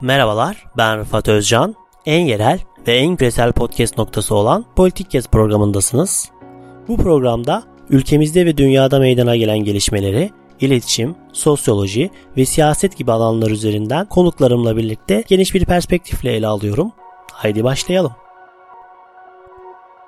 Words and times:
Merhabalar, 0.00 0.64
ben 0.76 0.98
Rıfat 0.98 1.28
Özcan. 1.28 1.74
En 2.06 2.26
yerel 2.26 2.60
ve 2.86 2.96
en 2.96 3.16
küresel 3.16 3.52
podcast 3.52 3.98
noktası 3.98 4.34
olan 4.34 4.64
Politik 4.76 5.10
Kes 5.10 5.28
programındasınız. 5.28 6.30
Bu 6.88 6.96
programda 6.96 7.62
ülkemizde 7.90 8.46
ve 8.46 8.56
dünyada 8.56 8.98
meydana 8.98 9.36
gelen 9.36 9.58
gelişmeleri, 9.58 10.30
iletişim, 10.60 11.14
sosyoloji 11.32 12.10
ve 12.36 12.44
siyaset 12.44 12.96
gibi 12.96 13.12
alanlar 13.12 13.50
üzerinden 13.50 14.06
konuklarımla 14.06 14.76
birlikte 14.76 15.24
geniş 15.28 15.54
bir 15.54 15.64
perspektifle 15.64 16.32
ele 16.32 16.46
alıyorum. 16.46 16.92
Haydi 17.32 17.64
başlayalım. 17.64 18.12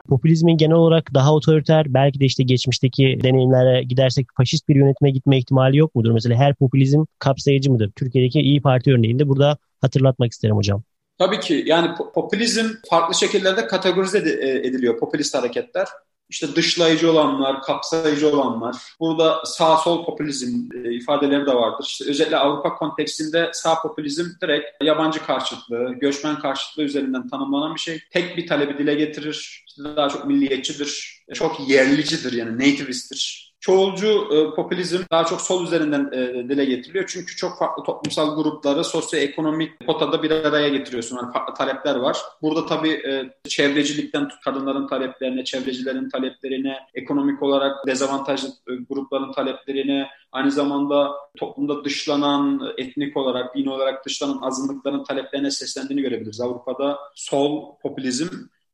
Popülizmin 0.08 0.56
genel 0.56 0.76
olarak 0.76 1.14
daha 1.14 1.34
otoriter, 1.34 1.94
belki 1.94 2.20
de 2.20 2.24
işte 2.24 2.42
geçmişteki 2.42 3.18
deneyimlere 3.22 3.82
gidersek 3.82 4.26
faşist 4.36 4.68
bir 4.68 4.76
yönetime 4.76 5.10
gitme 5.10 5.38
ihtimali 5.38 5.76
yok 5.76 5.94
mudur? 5.94 6.10
Mesela 6.10 6.36
her 6.36 6.54
popülizm 6.54 7.04
kapsayıcı 7.18 7.72
mıdır? 7.72 7.92
Türkiye'deki 7.96 8.40
İyi 8.40 8.62
Parti 8.62 8.92
örneğinde 8.92 9.28
burada 9.28 9.58
hatırlatmak 9.80 10.32
isterim 10.32 10.56
hocam. 10.56 10.82
Tabii 11.18 11.40
ki 11.40 11.62
yani 11.66 11.90
popülizm 12.14 12.68
farklı 12.90 13.14
şekillerde 13.14 13.66
kategorize 13.66 14.18
e, 14.18 14.68
ediliyor 14.68 14.98
popülist 14.98 15.34
hareketler. 15.34 15.88
İşte 16.30 16.56
dışlayıcı 16.56 17.10
olanlar, 17.10 17.62
kapsayıcı 17.62 18.28
olanlar. 18.28 18.76
Burada 19.00 19.44
sağ 19.44 19.76
sol 19.76 20.04
popülizm 20.04 20.68
e, 20.84 20.94
ifadeleri 20.94 21.46
de 21.46 21.54
vardır. 21.54 21.86
İşte 21.88 22.04
özellikle 22.10 22.36
Avrupa 22.36 22.74
kontekstinde 22.74 23.50
sağ 23.52 23.82
popülizm 23.82 24.26
direkt 24.42 24.82
yabancı 24.82 25.24
karşıtlığı, 25.26 25.92
göçmen 25.92 26.38
karşıtlığı 26.38 26.82
üzerinden 26.82 27.28
tanımlanan 27.28 27.74
bir 27.74 27.80
şey. 27.80 28.00
Tek 28.10 28.36
bir 28.36 28.46
talebi 28.46 28.78
dile 28.78 28.94
getirir. 28.94 29.64
İşte 29.68 29.82
daha 29.84 30.08
çok 30.08 30.24
milliyetçidir, 30.24 31.22
çok 31.34 31.68
yerlicidir 31.68 32.32
yani 32.32 32.54
nativisttir 32.54 33.47
çoğulcu 33.60 34.28
e, 34.34 34.54
popülizm 34.54 35.02
daha 35.10 35.24
çok 35.24 35.40
sol 35.40 35.64
üzerinden 35.64 36.10
e, 36.12 36.48
dile 36.48 36.64
getiriliyor. 36.64 37.04
Çünkü 37.08 37.36
çok 37.36 37.58
farklı 37.58 37.84
toplumsal 37.84 38.36
grupları 38.36 38.84
sosyoekonomik 38.84 39.86
potada 39.86 40.22
bir 40.22 40.30
araya 40.30 40.68
getiriyorsun. 40.68 41.16
Yani 41.16 41.32
farklı 41.32 41.54
talepler 41.54 41.96
var. 41.96 42.18
Burada 42.42 42.66
tabii 42.66 42.92
e, 42.92 43.32
çevrecilikten 43.48 44.28
kadınların 44.44 44.86
taleplerine, 44.86 45.44
çevrecilerin 45.44 46.08
taleplerine, 46.08 46.76
ekonomik 46.94 47.42
olarak 47.42 47.86
dezavantajlı 47.86 48.48
e, 48.48 48.72
grupların 48.90 49.32
taleplerine, 49.32 50.08
aynı 50.32 50.50
zamanda 50.50 51.12
toplumda 51.36 51.84
dışlanan, 51.84 52.72
etnik 52.78 53.16
olarak, 53.16 53.56
din 53.56 53.66
olarak 53.66 54.06
dışlanan 54.06 54.38
azınlıkların 54.42 55.04
taleplerine 55.04 55.50
seslendiğini 55.50 56.02
görebiliriz. 56.02 56.40
Avrupa'da 56.40 56.98
sol 57.14 57.76
popülizm 57.82 58.28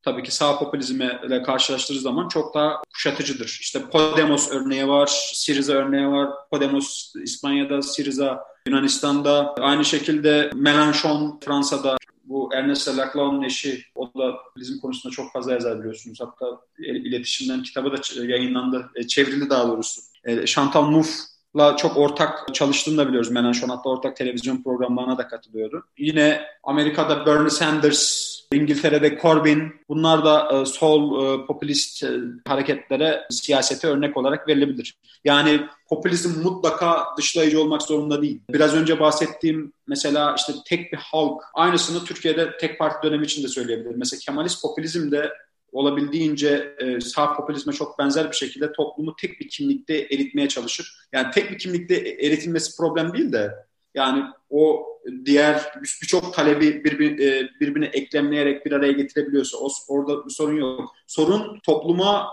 tabii 0.04 0.22
ki 0.22 0.34
sağ 0.34 0.58
popülizmle 0.58 1.42
karşılaştırdığı 1.42 2.00
zaman 2.00 2.28
çok 2.28 2.54
daha 2.54 2.82
kuşatıcıdır. 2.94 3.58
İşte 3.60 3.80
Podemos 3.90 4.50
örneği 4.50 4.88
var, 4.88 5.30
Syriza 5.34 5.72
örneği 5.72 6.06
var. 6.06 6.30
Podemos 6.50 7.12
İspanya'da, 7.22 7.82
Syriza 7.82 8.44
Yunanistan'da. 8.66 9.54
Aynı 9.60 9.84
şekilde 9.84 10.50
Mélenchon 10.54 11.44
Fransa'da. 11.44 11.96
Bu 12.24 12.50
Ernest 12.54 12.88
Laclau'nun 12.88 13.42
eşi, 13.42 13.84
o 13.94 14.06
da 14.06 14.34
bizim 14.56 14.78
konusunda 14.80 15.14
çok 15.14 15.32
fazla 15.32 15.52
yazar 15.52 15.78
biliyorsunuz. 15.78 16.18
Hatta 16.20 16.46
iletişimden 16.78 17.62
kitabı 17.62 17.92
da 17.92 18.24
yayınlandı, 18.24 18.90
e, 18.94 19.06
çevrildi 19.06 19.50
daha 19.50 19.68
doğrusu. 19.68 20.00
E, 20.24 20.46
Chantal 20.46 20.82
Mouffe'la 20.82 21.76
çok 21.76 21.96
ortak 21.96 22.54
çalıştığını 22.54 22.98
da 22.98 23.08
biliyoruz 23.08 23.30
Mélenchon. 23.30 23.68
Hatta 23.68 23.88
ortak 23.88 24.16
televizyon 24.16 24.62
programlarına 24.62 25.18
da 25.18 25.28
katılıyordu. 25.28 25.84
Yine 25.98 26.42
Amerika'da 26.62 27.26
Bernie 27.26 27.50
Sanders 27.50 28.33
İngiltere'de 28.54 29.18
Corbyn 29.22 29.72
bunlar 29.88 30.24
da 30.24 30.60
e, 30.60 30.66
sol 30.66 31.24
e, 31.24 31.46
popülist 31.46 32.04
e, 32.04 32.10
hareketlere 32.46 33.22
siyasete 33.30 33.86
örnek 33.86 34.16
olarak 34.16 34.48
verilebilir. 34.48 34.94
Yani 35.24 35.60
popülizm 35.88 36.42
mutlaka 36.42 37.04
dışlayıcı 37.18 37.60
olmak 37.60 37.82
zorunda 37.82 38.22
değil. 38.22 38.40
Biraz 38.50 38.74
önce 38.74 39.00
bahsettiğim 39.00 39.72
mesela 39.86 40.34
işte 40.38 40.52
tek 40.66 40.92
bir 40.92 40.98
halk 40.98 41.42
aynısını 41.54 42.04
Türkiye'de 42.04 42.56
tek 42.60 42.78
parti 42.78 43.06
dönemi 43.06 43.24
için 43.24 43.42
de 43.42 43.48
söyleyebilirim. 43.48 43.98
Mesela 43.98 44.20
Kemalist 44.20 44.62
popülizm 44.62 45.10
de 45.10 45.32
olabildiğince 45.72 46.74
e, 46.78 47.00
sağ 47.00 47.36
popülizme 47.36 47.72
çok 47.72 47.98
benzer 47.98 48.30
bir 48.30 48.36
şekilde 48.36 48.72
toplumu 48.72 49.16
tek 49.16 49.40
bir 49.40 49.48
kimlikte 49.48 49.94
eritmeye 49.94 50.48
çalışır. 50.48 50.96
Yani 51.12 51.30
tek 51.30 51.50
bir 51.50 51.58
kimlikte 51.58 51.94
eritilmesi 51.94 52.76
problem 52.76 53.12
değil 53.12 53.32
de 53.32 53.54
yani 53.94 54.24
o 54.50 54.86
diğer 55.24 55.72
birçok 56.02 56.34
talebi 56.34 56.84
birbir, 56.84 57.18
e, 57.18 57.50
birbirine 57.60 57.86
eklemleyerek 57.86 58.66
bir 58.66 58.72
araya 58.72 58.92
getirebiliyorsa 58.92 59.58
o, 59.58 59.68
orada 59.88 60.24
bir 60.24 60.30
sorun 60.30 60.56
yok. 60.56 60.92
Sorun 61.06 61.60
topluma 61.60 62.28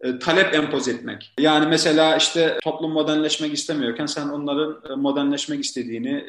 e, 0.00 0.18
talep 0.18 0.54
empoze 0.54 0.90
etmek. 0.90 1.34
Yani 1.40 1.66
mesela 1.66 2.16
işte 2.16 2.58
toplum 2.64 2.92
modernleşmek 2.92 3.54
istemiyorken 3.54 4.06
sen 4.06 4.28
onların 4.28 4.92
e, 4.92 4.94
modernleşmek 4.96 5.64
istediğini, 5.64 6.24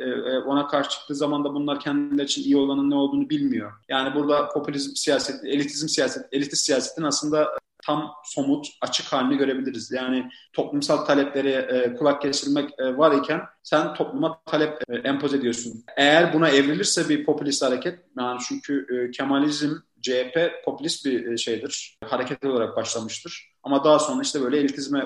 ona 0.46 0.68
karşı 0.68 0.90
çıktığı 0.90 1.16
zaman 1.16 1.44
da 1.44 1.54
bunlar 1.54 1.80
kendileri 1.80 2.26
için 2.26 2.44
iyi 2.44 2.58
olanın 2.58 2.90
ne 2.90 2.96
olduğunu 2.96 3.30
bilmiyor. 3.30 3.72
Yani 3.90 4.16
burada 4.16 4.50
popülizm 4.50 4.96
siyaset, 4.96 5.44
elitizm 5.46 5.88
siyaset, 5.88 6.26
elitist 6.32 6.66
siyasetin 6.66 7.04
aslında 7.04 7.52
tam 7.86 8.12
somut, 8.24 8.68
açık 8.82 9.14
halini 9.14 9.38
görebiliriz. 9.38 9.92
Yani 9.92 10.30
toplumsal 10.54 11.06
taleplere 11.06 11.52
e, 11.52 11.96
kulak 11.96 12.22
kesilmek 12.22 12.70
e, 12.80 12.98
var 12.98 13.12
iken 13.18 13.42
sen 13.64 13.94
topluma 13.94 14.42
talep 14.46 14.82
e, 14.90 14.96
empoze 14.96 15.38
ediyorsun. 15.38 15.84
Eğer 15.98 16.34
buna 16.34 16.50
evrilirse 16.50 17.10
bir 17.10 17.26
popülist 17.26 17.64
hareket, 17.64 18.00
yani 18.20 18.40
çünkü 18.48 18.88
e, 18.92 19.12
Kemalizm, 19.12 19.72
CHP 20.02 20.52
popülist 20.66 21.06
bir 21.06 21.32
e, 21.32 21.38
şeydir, 21.38 22.00
hareket 22.06 22.46
olarak 22.46 22.76
başlamıştır. 22.76 23.51
Ama 23.64 23.84
daha 23.84 24.00
sonra 24.00 24.22
işte 24.22 24.42
böyle 24.42 24.58
elitizme 24.58 25.00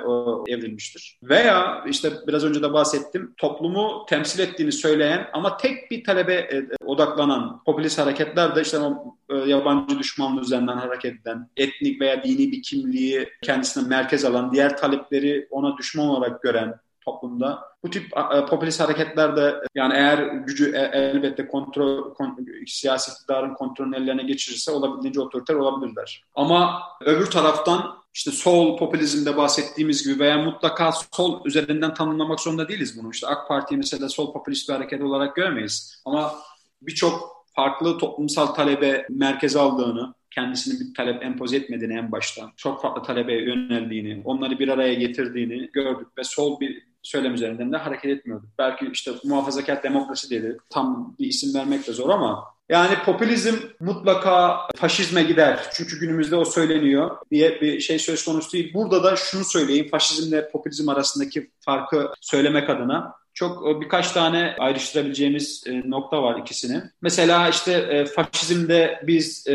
evrilmiştir. 0.48 1.20
Veya 1.24 1.86
işte 1.90 2.12
biraz 2.28 2.44
önce 2.44 2.62
de 2.62 2.74
bahsettim 2.74 3.34
toplumu 3.38 4.06
temsil 4.10 4.40
ettiğini 4.40 4.72
söyleyen 4.72 5.28
ama 5.34 5.58
tek 5.58 5.92
bir 5.92 6.04
talebe 6.04 6.34
e, 6.34 6.68
odaklanan 6.86 7.64
popülist 7.66 8.00
hareketler 8.00 8.56
de 8.56 8.62
işte 8.62 8.80
o 8.80 9.16
e, 9.30 9.36
yabancı 9.36 10.00
düşmanlığı 10.00 10.42
üzerinden 10.42 10.78
hareket 10.78 11.22
eden, 11.22 11.50
etnik 11.58 12.02
veya 12.02 12.24
dini 12.24 12.52
bir 12.52 12.62
kimliği 12.62 13.30
kendisine 13.42 13.88
merkez 13.88 14.26
alan, 14.26 14.54
diğer 14.54 14.78
talepleri 14.78 15.48
ona 15.52 15.78
düşman 15.78 16.08
olarak 16.08 16.42
gören 16.42 16.76
toplumda. 17.06 17.64
Bu 17.84 17.90
tip 17.90 18.12
popülist 18.50 18.80
hareketler 18.80 19.38
de 19.38 19.56
yani 19.76 19.94
eğer 19.94 20.18
gücü 20.18 20.76
e, 20.76 20.80
elbette 20.80 21.48
kontrol 21.48 22.14
kon, 22.14 22.48
siyasi 22.68 23.12
iktidarın 23.12 23.54
kontrolünün 23.54 23.94
ellerine 23.94 24.24
geçirirse 24.24 24.72
olabildiğince 24.72 25.22
otoriter 25.22 25.56
olabilirler. 25.56 26.24
Ama 26.36 26.84
öbür 27.02 27.26
taraftan 27.26 28.05
işte 28.16 28.32
sol 28.32 28.78
popülizmde 28.78 29.38
bahsettiğimiz 29.38 30.08
gibi 30.08 30.20
veya 30.20 30.38
mutlaka 30.38 30.92
sol 30.92 31.46
üzerinden 31.46 31.94
tanımlamak 31.94 32.40
zorunda 32.40 32.68
değiliz 32.68 33.00
bunu. 33.00 33.12
İşte 33.12 33.28
AK 33.28 33.48
Parti 33.48 33.78
mesela 33.78 34.10
sol 34.10 34.34
popülist 34.34 34.70
bir 34.70 34.74
hareket 34.74 35.02
olarak 35.02 35.36
göremeyiz. 35.36 36.02
Ama 36.06 36.36
birçok 36.82 37.46
farklı 37.56 37.98
toplumsal 37.98 38.46
talebe 38.46 39.08
merkeze 39.10 39.60
aldığını, 39.60 40.14
kendisini 40.32 40.80
bir 40.80 40.94
talep 40.94 41.24
empoze 41.24 41.58
etmediğini 41.58 41.98
en 41.98 42.12
baştan, 42.12 42.52
çok 42.58 42.82
farklı 42.82 43.04
talebe 43.04 43.34
yöneldiğini, 43.34 44.22
onları 44.26 44.60
bir 44.60 44.68
araya 44.68 44.94
getirdiğini 44.94 45.70
gördük 45.74 46.08
ve 46.18 46.24
sol 46.24 46.60
bir 46.60 46.84
söylem 47.06 47.34
üzerinden 47.34 47.72
de 47.72 47.78
hareket 47.78 48.12
etmiyorduk. 48.12 48.50
Belki 48.58 48.90
işte 48.94 49.12
muhafazakar 49.24 49.84
demokrasi 49.84 50.30
dedi. 50.30 50.58
Tam 50.70 51.16
bir 51.20 51.28
isim 51.28 51.54
vermek 51.54 51.88
de 51.88 51.94
zor 51.94 52.10
ama 52.10 52.56
yani 52.70 52.96
popülizm 53.06 53.56
mutlaka 53.80 54.60
faşizme 54.76 55.24
gider. 55.24 55.60
Çünkü 55.74 56.00
günümüzde 56.00 56.36
o 56.36 56.46
söyleniyor 56.46 57.18
diye 57.32 57.62
bir 57.62 57.80
şey 57.80 58.00
söz 58.00 58.26
konusu 58.26 58.52
değil. 58.52 58.74
Burada 58.74 59.04
da 59.04 59.16
şunu 59.16 59.44
söyleyeyim. 59.44 59.88
Faşizmle 59.92 60.50
popülizm 60.50 60.90
arasındaki 60.90 61.52
farkı 61.60 62.12
söylemek 62.22 62.70
adına 62.70 63.16
çok 63.36 63.68
e, 63.70 63.82
birkaç 63.82 64.12
tane 64.12 64.56
ayrıştırabileceğimiz 64.60 65.64
e, 65.68 65.90
nokta 65.90 66.24
var 66.24 66.40
ikisini. 66.40 66.82
Mesela 67.02 67.50
işte 67.50 67.72
e, 67.74 68.06
faşizmde 68.06 69.02
biz 69.08 69.48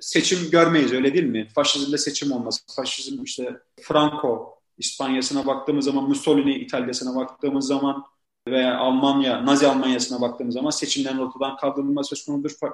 seçim 0.00 0.50
görmeyiz 0.50 0.92
öyle 0.92 1.14
değil 1.14 1.24
mi? 1.24 1.48
Faşizmde 1.54 1.98
seçim 1.98 2.32
olmaz. 2.32 2.66
Faşizm 2.76 3.24
işte 3.24 3.56
Franco 3.82 4.58
İspanya'sına 4.78 5.46
baktığımız 5.46 5.84
zaman, 5.84 6.08
Mussolini 6.08 6.54
İtalya'sına 6.54 7.16
baktığımız 7.16 7.66
zaman 7.66 8.04
veya 8.48 8.78
Almanya, 8.78 9.46
Nazi 9.46 9.68
Almanya'sına 9.68 10.20
baktığımız 10.20 10.54
zaman 10.54 10.70
seçimlerin 10.70 11.18
ortadan 11.18 11.56
kaldırılma 11.56 12.04
söz 12.04 12.24
konusudur. 12.24 12.72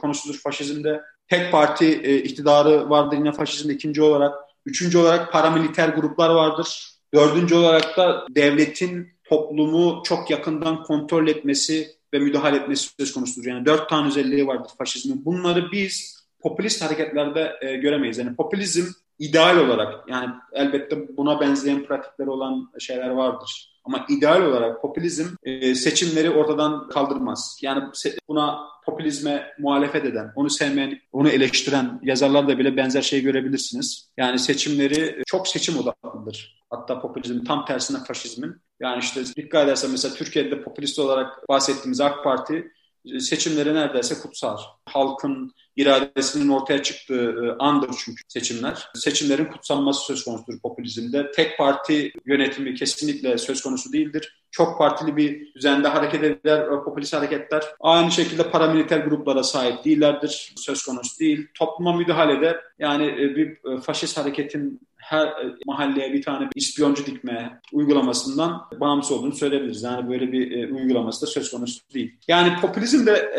Konusudur 0.00 0.38
faşizmde. 0.38 1.02
Tek 1.28 1.52
parti 1.52 1.84
e, 1.84 2.16
iktidarı 2.16 2.90
vardır 2.90 3.16
yine 3.16 3.32
faşizmde 3.32 3.72
ikinci 3.74 4.02
olarak. 4.02 4.34
Üçüncü 4.66 4.98
olarak 4.98 5.32
paramiliter 5.32 5.88
gruplar 5.88 6.30
vardır. 6.30 6.90
Dördüncü 7.14 7.54
olarak 7.54 7.96
da 7.96 8.26
devletin 8.30 9.08
toplumu 9.24 10.02
çok 10.04 10.30
yakından 10.30 10.82
kontrol 10.82 11.28
etmesi 11.28 11.96
ve 12.14 12.18
müdahale 12.18 12.56
etmesi 12.56 12.88
söz 13.00 13.12
konusudur. 13.12 13.46
Yani 13.46 13.66
dört 13.66 13.90
tane 13.90 14.08
özelliği 14.08 14.46
vardır 14.46 14.70
faşizmin. 14.78 15.24
Bunları 15.24 15.72
biz 15.72 16.26
popülist 16.40 16.82
hareketlerde 16.82 17.56
e, 17.60 17.76
göremeyiz. 17.76 18.18
Yani 18.18 18.36
popülizm 18.36 18.86
ideal 19.18 19.56
olarak 19.56 20.08
yani 20.08 20.30
elbette 20.52 21.16
buna 21.16 21.40
benzeyen 21.40 21.84
pratikler 21.84 22.26
olan 22.26 22.70
şeyler 22.78 23.10
vardır. 23.10 23.76
Ama 23.84 24.06
ideal 24.08 24.42
olarak 24.42 24.82
popülizm 24.82 25.26
e, 25.42 25.74
seçimleri 25.74 26.30
ortadan 26.30 26.88
kaldırmaz. 26.88 27.58
Yani 27.62 27.82
buna 28.28 28.58
popülizme 28.86 29.52
muhalefet 29.58 30.04
eden, 30.04 30.32
onu 30.36 30.50
sevmeyen, 30.50 31.00
onu 31.12 31.28
eleştiren 31.28 32.00
yazarlarda 32.02 32.58
bile 32.58 32.76
benzer 32.76 33.02
şey 33.02 33.22
görebilirsiniz. 33.22 34.10
Yani 34.16 34.38
seçimleri 34.38 35.22
çok 35.26 35.48
seçim 35.48 35.78
odaklıdır. 35.78 36.62
Hatta 36.70 37.00
popülizm 37.00 37.44
tam 37.44 37.64
tersine 37.64 37.98
faşizmin. 38.04 38.56
Yani 38.80 38.98
işte 38.98 39.20
dikkat 39.36 39.64
edersen 39.64 39.90
mesela 39.90 40.14
Türkiye'de 40.14 40.62
popülist 40.62 40.98
olarak 40.98 41.48
bahsettiğimiz 41.48 42.00
AK 42.00 42.24
Parti 42.24 42.72
seçimleri 43.18 43.74
neredeyse 43.74 44.14
kutsar. 44.22 44.60
Halkın 44.86 45.52
iradesinin 45.76 46.48
ortaya 46.48 46.82
çıktığı 46.82 47.30
e, 47.30 47.62
andır 47.64 47.90
çünkü 48.04 48.22
seçimler. 48.28 48.88
Seçimlerin 48.94 49.44
kutsanması 49.44 50.04
söz 50.04 50.24
konusudur 50.24 50.60
popülizmde. 50.60 51.30
Tek 51.30 51.58
parti 51.58 52.12
yönetimi 52.26 52.74
kesinlikle 52.74 53.38
söz 53.38 53.62
konusu 53.62 53.92
değildir. 53.92 54.42
Çok 54.50 54.78
partili 54.78 55.16
bir 55.16 55.54
düzende 55.54 55.88
hareket 55.88 56.24
eder 56.24 56.60
e, 56.60 56.84
popülist 56.84 57.14
hareketler. 57.14 57.64
Aynı 57.80 58.10
şekilde 58.10 58.50
paramiliter 58.50 58.98
gruplara 58.98 59.42
sahip 59.42 59.84
değillerdir. 59.84 60.54
Söz 60.56 60.84
konusu 60.84 61.18
değil. 61.18 61.46
Topluma 61.54 61.92
müdahalede 61.92 62.60
yani 62.78 63.06
e, 63.06 63.36
bir 63.36 63.58
faşist 63.80 64.18
hareketin 64.18 64.80
her 64.96 65.32
mahalleye 65.66 66.12
bir 66.12 66.22
tane 66.22 66.48
ispiyoncu 66.54 67.06
dikme 67.06 67.60
uygulamasından 67.72 68.62
bağımsız 68.80 69.12
olduğunu 69.12 69.34
söyleyebiliriz. 69.34 69.82
Yani 69.82 70.10
böyle 70.10 70.32
bir 70.32 70.70
uygulaması 70.70 71.26
da 71.26 71.30
söz 71.30 71.50
konusu 71.50 71.80
değil. 71.94 72.16
Yani 72.28 72.60
popülizm 72.60 73.06
de 73.06 73.32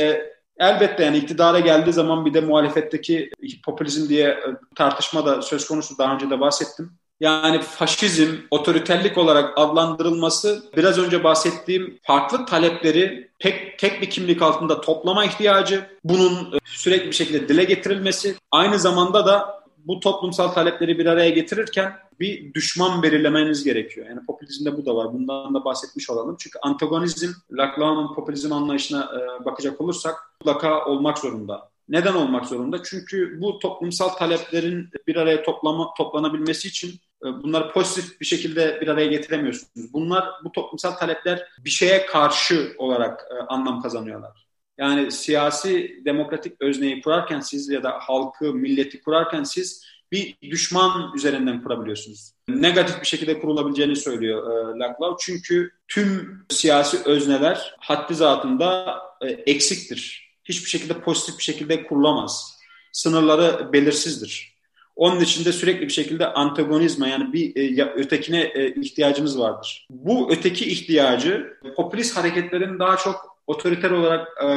elbette 0.60 1.04
yani 1.04 1.18
iktidara 1.18 1.60
geldiği 1.60 1.94
zaman 1.94 2.26
bir 2.26 2.34
de 2.34 2.42
muhalefetteki 2.42 3.30
popülizm 3.66 4.10
diye 4.10 4.28
e, 4.28 4.46
tartışma 4.76 5.26
da 5.26 5.42
söz 5.42 5.68
konusu. 5.68 5.98
Daha 5.98 6.14
önce 6.14 6.30
de 6.30 6.40
bahsettim. 6.40 6.92
Yani 7.20 7.62
faşizm, 7.62 8.36
otoriterlik 8.52 9.18
olarak 9.18 9.58
adlandırılması 9.58 10.64
biraz 10.78 10.98
önce 10.98 11.24
bahsettiğim 11.24 12.00
farklı 12.04 12.46
talepleri 12.46 13.30
tek, 13.40 13.80
tek 13.80 14.02
bir 14.02 14.10
kimlik 14.10 14.42
altında 14.42 14.82
toplama 14.82 15.26
ihtiyacı, 15.26 15.88
bunun 16.04 16.54
e, 16.54 16.58
sürekli 16.66 17.08
bir 17.08 17.16
şekilde 17.16 17.50
dile 17.50 17.64
getirilmesi, 17.64 18.36
aynı 18.52 18.80
zamanda 18.80 19.26
da 19.26 19.64
bu 19.88 20.00
toplumsal 20.00 20.48
talepleri 20.48 21.00
bir 21.00 21.06
araya 21.06 21.30
getirirken 21.30 21.94
bir 22.20 22.54
düşman 22.54 23.04
belirlemeniz 23.04 23.64
gerekiyor. 23.64 24.08
Yani 24.08 24.26
popülizmde 24.26 24.78
bu 24.78 24.86
da 24.86 24.96
var. 24.96 25.14
Bundan 25.14 25.54
da 25.54 25.66
bahsetmiş 25.66 26.10
olalım. 26.10 26.36
Çünkü 26.40 26.60
antagonizm, 26.62 27.32
Laclau'nun 27.52 28.16
popülizm 28.16 28.54
anlayışına 28.54 29.12
e, 29.16 29.46
bakacak 29.46 29.82
olursak 29.82 30.16
mutlaka 30.40 30.86
olmak 30.86 31.18
zorunda. 31.18 31.70
Neden 31.90 32.14
olmak 32.14 32.46
zorunda? 32.46 32.84
Çünkü 32.84 33.42
bu 33.42 33.60
toplumsal 33.60 34.10
taleplerin 34.10 34.90
bir 35.08 35.16
araya 35.16 35.44
toplama, 35.44 35.94
toplanabilmesi 35.98 36.68
için 36.68 36.90
e, 37.26 37.26
bunları 37.26 37.72
pozitif 37.72 38.22
bir 38.22 38.26
şekilde 38.26 38.82
bir 38.82 38.88
araya 38.88 39.08
getiremiyorsunuz. 39.08 39.94
Bunlar, 39.94 40.30
bu 40.44 40.52
toplumsal 40.52 40.92
talepler 40.92 41.48
bir 41.66 41.70
şeye 41.70 42.06
karşı 42.06 42.76
olarak 42.78 43.28
e, 43.32 43.36
anlam 43.48 43.82
kazanıyorlar. 43.82 44.47
Yani 44.78 45.12
siyasi 45.12 46.02
demokratik 46.06 46.62
özneyi 46.62 47.02
kurarken 47.02 47.40
siz 47.40 47.70
ya 47.70 47.84
da 47.84 47.92
halkı, 48.00 48.54
milleti 48.54 49.02
kurarken 49.02 49.44
siz 49.44 49.84
bir 50.12 50.38
düşman 50.42 51.16
üzerinden 51.16 51.64
kurabiliyorsunuz. 51.64 52.32
Negatif 52.48 53.02
bir 53.02 53.08
şekilde 53.08 53.40
kurulabileceğini 53.40 53.96
söylüyor 53.96 54.52
e, 54.52 54.80
Laclau. 54.80 55.18
Çünkü 55.20 55.72
tüm 55.88 56.40
siyasi 56.50 56.98
özneler 57.06 57.76
haddi 57.80 58.16
zatında 58.16 59.00
e, 59.22 59.28
eksiktir. 59.28 60.28
Hiçbir 60.46 60.70
şekilde 60.70 60.94
pozitif 60.94 61.38
bir 61.38 61.44
şekilde 61.44 61.84
kurulamaz. 61.84 62.58
Sınırları 62.92 63.74
belirsizdir. 63.74 64.58
Onun 64.96 65.20
için 65.22 65.46
de 65.46 65.52
sürekli 65.52 65.82
bir 65.82 65.94
şekilde 65.94 66.34
antagonizma 66.34 67.08
yani 67.08 67.34
bir 67.34 67.80
e, 67.80 67.92
ötekine 67.96 68.42
e, 68.42 68.82
ihtiyacımız 68.82 69.40
vardır. 69.40 69.88
Bu 69.90 70.32
öteki 70.32 70.72
ihtiyacı 70.72 71.58
popülist 71.76 72.18
hareketlerin 72.18 72.80
daha 72.80 72.98
çok 72.98 73.37
otoriter 73.48 73.92
olarak 73.92 74.28
e, 74.44 74.48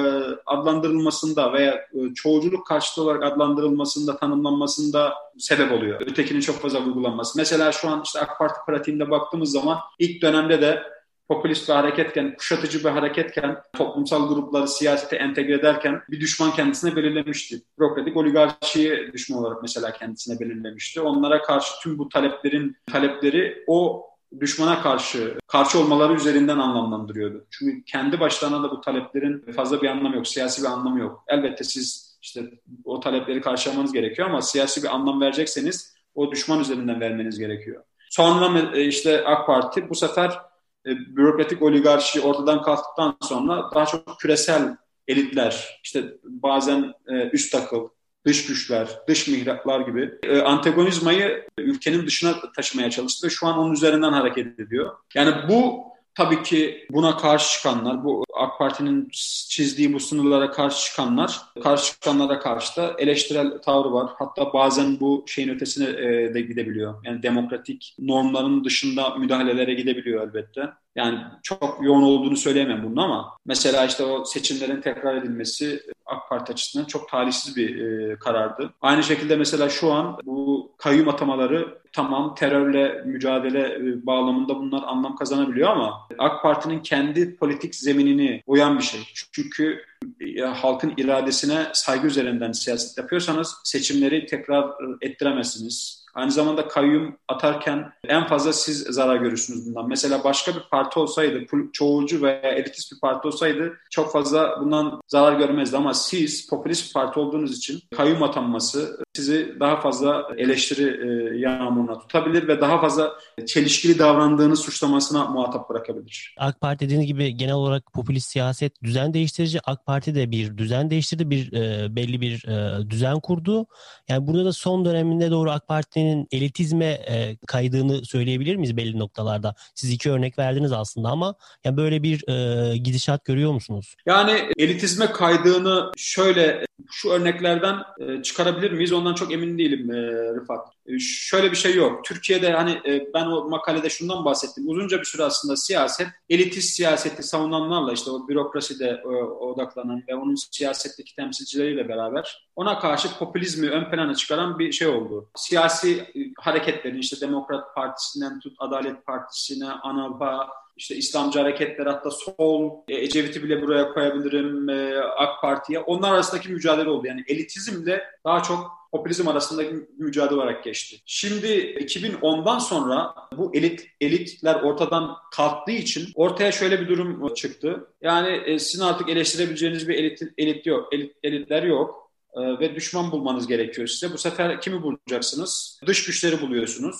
adlandırılmasında 0.47 1.53
veya 1.53 1.75
e, 1.75 2.15
çoğulculuk 2.15 2.67
karşıtı 2.67 3.03
olarak 3.03 3.23
adlandırılmasında, 3.23 4.17
tanımlanmasında 4.17 5.15
sebep 5.39 5.73
oluyor. 5.73 6.01
Ötekinin 6.01 6.41
çok 6.41 6.57
fazla 6.57 6.83
vurgulanması. 6.83 7.39
Mesela 7.39 7.73
şu 7.73 7.89
an 7.89 8.03
işte 8.05 8.21
AK 8.21 8.39
Parti 8.39 8.61
pratiğinde 8.67 9.11
baktığımız 9.11 9.53
zaman 9.53 9.79
ilk 9.99 10.23
dönemde 10.23 10.61
de 10.61 10.83
popülist 11.29 11.69
bir 11.69 11.75
hareketken, 11.75 12.37
kuşatıcı 12.37 12.85
bir 12.85 12.89
hareketken, 12.89 13.57
toplumsal 13.77 14.29
grupları 14.29 14.69
siyasete 14.69 15.17
entegre 15.17 15.55
ederken 15.55 16.03
bir 16.11 16.21
düşman 16.21 16.51
kendisine 16.51 16.97
belirlemişti. 16.97 17.63
Bürokratik 17.79 18.17
oligarşiyi 18.17 19.13
düşman 19.13 19.41
olarak 19.41 19.63
mesela 19.63 19.93
kendisine 19.93 20.41
belirlemişti. 20.41 21.01
Onlara 21.01 21.43
karşı 21.43 21.73
tüm 21.83 21.99
bu 21.99 22.09
taleplerin 22.09 22.77
talepleri 22.93 23.65
o 23.67 24.10
düşmana 24.41 24.83
karşı 24.83 25.39
karşı 25.47 25.79
olmaları 25.79 26.15
üzerinden 26.15 26.59
anlamlandırıyordu. 26.59 27.47
Çünkü 27.51 27.85
kendi 27.85 28.21
başlarına 28.21 28.63
da 28.63 28.71
bu 28.71 28.81
taleplerin 28.81 29.53
fazla 29.53 29.83
bir 29.83 29.89
anlamı 29.89 30.17
yok, 30.17 30.29
siyasi 30.29 30.63
bir 30.63 30.69
anlamı 30.69 31.01
yok. 31.01 31.25
Elbette 31.29 31.65
siz 31.65 32.19
işte 32.23 32.51
o 32.85 33.01
talepleri 33.01 33.41
karşılamanız 33.41 33.93
gerekiyor 33.93 34.29
ama 34.29 34.43
siyasi 34.43 34.83
bir 34.83 34.95
anlam 34.95 35.21
verecekseniz 35.21 35.95
o 36.15 36.31
düşman 36.31 36.61
üzerinden 36.61 37.01
vermeniz 37.01 37.39
gerekiyor. 37.39 37.85
Sonra 38.11 38.77
e, 38.77 38.85
işte 38.85 39.25
AK 39.25 39.47
Parti 39.47 39.91
bu 39.91 39.95
sefer 39.95 40.39
e, 40.87 40.91
bürokratik 40.91 41.63
oligarşi 41.63 42.21
ortadan 42.21 42.63
kalktıktan 42.63 43.17
sonra 43.23 43.71
daha 43.75 43.87
çok 43.87 44.21
küresel 44.21 44.77
elitler, 45.09 45.81
işte 45.85 46.05
bazen 46.25 46.95
e, 47.09 47.31
üst 47.31 47.55
akıl, 47.55 47.89
dış 48.27 48.47
güçler, 48.47 48.89
dış 49.09 49.29
mihraklar 49.29 49.81
gibi 49.81 50.15
e, 50.23 50.41
antagonizmayı 50.41 51.47
ülkenin 51.59 52.07
dışına 52.07 52.35
taşımaya 52.57 52.91
çalıştı 52.91 53.27
ve 53.27 53.31
şu 53.31 53.47
an 53.47 53.59
onun 53.59 53.73
üzerinden 53.73 54.13
hareket 54.13 54.61
ediyor. 54.61 54.97
Yani 55.15 55.35
bu 55.49 55.91
tabii 56.15 56.43
ki 56.43 56.87
buna 56.91 57.17
karşı 57.17 57.53
çıkanlar, 57.53 58.05
bu 58.05 58.25
AK 58.35 58.59
Parti'nin 58.59 59.09
çizdiği 59.49 59.93
bu 59.93 60.01
sınırlara 60.01 60.51
karşı 60.51 60.85
çıkanlar, 60.85 61.41
karşı 61.63 61.93
çıkanlara 61.93 62.39
karşı 62.39 62.77
da 62.77 62.95
eleştirel 62.99 63.63
tavrı 63.63 63.93
var. 63.93 64.11
Hatta 64.19 64.53
bazen 64.53 65.01
bu 65.01 65.25
şeyin 65.27 65.49
ötesine 65.49 65.89
e, 65.89 66.35
de 66.35 66.41
gidebiliyor. 66.41 66.95
Yani 67.05 67.23
demokratik 67.23 67.95
normların 67.99 68.65
dışında 68.65 69.15
müdahalelere 69.15 69.75
gidebiliyor 69.75 70.29
elbette. 70.29 70.69
Yani 70.97 71.19
çok 71.43 71.79
yoğun 71.83 72.03
olduğunu 72.03 72.37
söyleyemem 72.37 72.85
bunun 72.85 72.97
ama 72.97 73.37
mesela 73.47 73.85
işte 73.85 74.05
o 74.05 74.25
seçimlerin 74.25 74.81
tekrar 74.81 75.17
edilmesi 75.17 75.83
AK 76.07 76.29
Parti 76.29 76.53
açısından 76.53 76.85
çok 76.85 77.09
talihsiz 77.09 77.57
bir 77.57 77.79
e, 77.79 78.19
karardı. 78.19 78.71
Aynı 78.81 79.03
şekilde 79.03 79.37
mesela 79.37 79.69
şu 79.69 79.93
an 79.93 80.19
bu 80.25 80.73
kayyum 80.79 81.09
atamaları 81.09 81.81
tamam 81.93 82.35
terörle 82.35 83.03
mücadele 83.05 83.75
e, 83.75 84.07
bağlamında 84.07 84.57
bunlar 84.57 84.83
anlam 84.83 85.17
kazanabiliyor 85.17 85.69
ama 85.71 86.09
AK 86.19 86.43
Parti'nin 86.43 86.81
kendi 86.81 87.37
politik 87.37 87.75
zeminini 87.75 88.43
uyan 88.47 88.79
bir 88.79 88.85
şey. 88.85 89.01
Çünkü 89.33 89.85
e, 90.21 90.41
halkın 90.41 90.95
iradesine 90.97 91.67
saygı 91.73 92.07
üzerinden 92.07 92.53
siyaset 92.53 92.99
yapıyorsanız 92.99 93.57
seçimleri 93.65 94.27
tekrar 94.27 94.65
e, 94.65 94.97
ettiremezsiniz 95.01 96.00
Aynı 96.15 96.31
zamanda 96.31 96.69
kayyum 96.69 97.17
atarken 97.29 97.93
en 98.05 98.27
fazla 98.27 98.53
siz 98.53 98.79
zarar 98.79 99.17
görürsünüz 99.17 99.67
bundan. 99.67 99.89
Mesela 99.89 100.25
başka 100.25 100.55
bir 100.55 100.63
parti 100.71 100.99
olsaydı, 100.99 101.41
çoğulcu 101.73 102.23
veya 102.23 102.41
elitist 102.41 102.93
bir 102.93 103.01
parti 103.01 103.29
olsaydı 103.29 103.73
çok 103.91 104.13
fazla 104.13 104.61
bundan 104.61 105.01
zarar 105.09 105.39
görmezdi. 105.39 105.77
Ama 105.77 105.95
siz 105.95 106.49
popülist 106.49 106.89
bir 106.89 106.93
parti 106.93 107.21
olduğunuz 107.21 107.59
için 107.59 107.81
kayyum 107.97 108.23
atanması 108.23 108.99
sizi 109.15 109.57
daha 109.61 109.81
fazla 109.81 110.29
eleştiri 110.37 110.83
e, 110.83 111.39
yağmuruna 111.39 111.99
tutabilir 111.99 112.49
ve 112.49 112.61
daha 112.61 112.81
fazla 112.81 113.13
çelişkili 113.47 113.99
davrandığınız 113.99 114.61
suçlamasına 114.61 115.25
muhatap 115.25 115.71
bırakabilir. 115.71 116.35
AK 116.39 116.61
Parti 116.61 116.85
dediğiniz 116.85 117.07
gibi 117.07 117.37
genel 117.37 117.55
olarak 117.55 117.93
popülist 117.93 118.31
siyaset 118.31 118.83
düzen 118.83 119.15
değiştirici. 119.15 119.61
AK 119.65 119.87
Parti 119.87 120.15
de 120.15 120.31
bir 120.31 120.59
düzen 120.59 120.91
değiştirdi, 120.91 121.31
bir 121.31 121.53
e, 121.53 121.97
belli 121.97 122.21
bir 122.21 122.49
e, 122.49 122.91
düzen 122.91 123.21
kurdu. 123.21 123.67
Yani 124.09 124.27
burada 124.27 124.45
da 124.45 124.53
son 124.53 124.85
döneminde 124.85 125.31
doğru 125.31 125.51
AK 125.51 125.69
Parti'nin 126.01 126.29
elitizme 126.33 126.85
e, 126.87 127.37
kaydığını 127.47 128.05
söyleyebilir 128.05 128.57
miyiz 128.57 128.77
belli 128.77 128.99
noktalarda? 128.99 129.55
Siz 129.75 129.91
iki 129.91 130.11
örnek 130.11 130.39
verdiniz 130.39 130.73
aslında 130.73 131.09
ama 131.09 131.35
yani 131.65 131.77
böyle 131.77 132.03
bir 132.03 132.29
e, 132.29 132.77
gidişat 132.77 133.25
görüyor 133.25 133.53
musunuz? 133.53 133.97
Yani 134.07 134.51
elitizme 134.59 135.07
kaydığını 135.07 135.91
şöyle 135.97 136.67
şu 136.91 137.11
örneklerden 137.11 137.77
e, 138.01 138.23
çıkarabilir 138.23 138.73
miyiz? 138.73 138.93
Ondan 138.93 139.15
çok 139.15 139.33
emin 139.33 139.59
değilim 139.59 139.91
e, 139.91 139.97
Rıfat. 140.35 140.69
E, 140.91 140.99
şöyle 140.99 141.51
bir 141.51 141.57
şey 141.57 141.75
yok. 141.75 142.05
Türkiye'de 142.05 142.53
hani 142.53 142.71
e, 142.71 143.15
ben 143.15 143.27
o 143.27 143.49
makalede 143.49 143.91
şundan 143.91 144.25
bahsettim. 144.25 144.69
Uzunca 144.69 144.99
bir 144.99 145.05
süre 145.05 145.23
aslında 145.23 145.57
siyaset, 145.57 146.09
elitist 146.29 146.77
siyaseti 146.77 147.23
savunanlarla 147.23 147.93
işte 147.93 148.11
o 148.11 148.29
bürokraside 148.29 149.03
e, 149.05 149.09
odaklanan 149.25 150.03
ve 150.09 150.15
onun 150.15 150.35
siyasetteki 150.35 151.17
temsilcileriyle 151.17 151.89
beraber 151.89 152.51
ona 152.57 152.79
karşı 152.79 153.19
popülizmi 153.19 153.71
ön 153.71 153.91
plana 153.91 154.15
çıkaran 154.15 154.59
bir 154.59 154.73
şey 154.73 154.89
oldu. 154.89 155.31
Siyasi 155.37 155.93
e, 156.01 156.19
hareketlerin 156.39 156.99
işte 156.99 157.21
Demokrat 157.21 157.75
Partisi'nden 157.75 158.41
tut 158.41 158.57
Adalet 158.59 159.07
Partisi'ne, 159.07 159.71
ANAP'a, 159.71 160.49
işte 160.77 160.97
İslamcı 160.97 161.39
hareketler 161.39 161.87
hatta 161.87 162.11
sol 162.11 162.71
e, 162.89 162.97
Ecevit'i 162.97 163.43
bile 163.43 163.63
buraya 163.63 163.93
koyabilirim 163.93 164.69
e, 164.69 164.99
AK 164.99 165.41
Parti'ye. 165.41 165.81
Onlar 165.81 166.15
arasındaki 166.15 166.49
mücadele 166.49 166.89
oldu. 166.89 167.07
Yani 167.07 167.25
elitizmle 167.27 168.05
daha 168.25 168.43
çok 168.43 168.71
popülizm 168.93 169.29
arasındaki 169.29 169.75
mücadele 169.99 170.35
olarak 170.35 170.65
geçti. 170.65 170.97
Şimdi 171.07 171.47
2010'dan 171.47 172.59
sonra 172.59 173.15
bu 173.37 173.55
elit 173.55 173.87
elitler 174.01 174.55
ortadan 174.55 175.17
kalktığı 175.33 175.73
için 175.73 176.09
ortaya 176.15 176.53
şöyle 176.53 176.81
bir 176.81 176.89
durum 176.89 177.35
çıktı. 177.35 177.87
Yani 178.03 178.43
e, 178.47 178.59
sizin 178.59 178.85
artık 178.85 179.09
eleştirebileceğiniz 179.09 179.89
bir 179.89 179.95
elit, 179.95 180.23
elit 180.39 180.67
yok, 180.67 180.89
elit, 180.93 181.17
elitler 181.23 181.63
yok 181.63 182.11
ve 182.37 182.75
düşman 182.75 183.13
bulmanız 183.13 183.47
gerekiyor 183.47 183.89
size. 183.89 184.13
Bu 184.13 184.19
sefer 184.19 184.61
kimi 184.61 184.83
bulacaksınız? 184.83 185.81
Dış 185.87 186.07
güçleri 186.07 186.41
buluyorsunuz. 186.41 186.97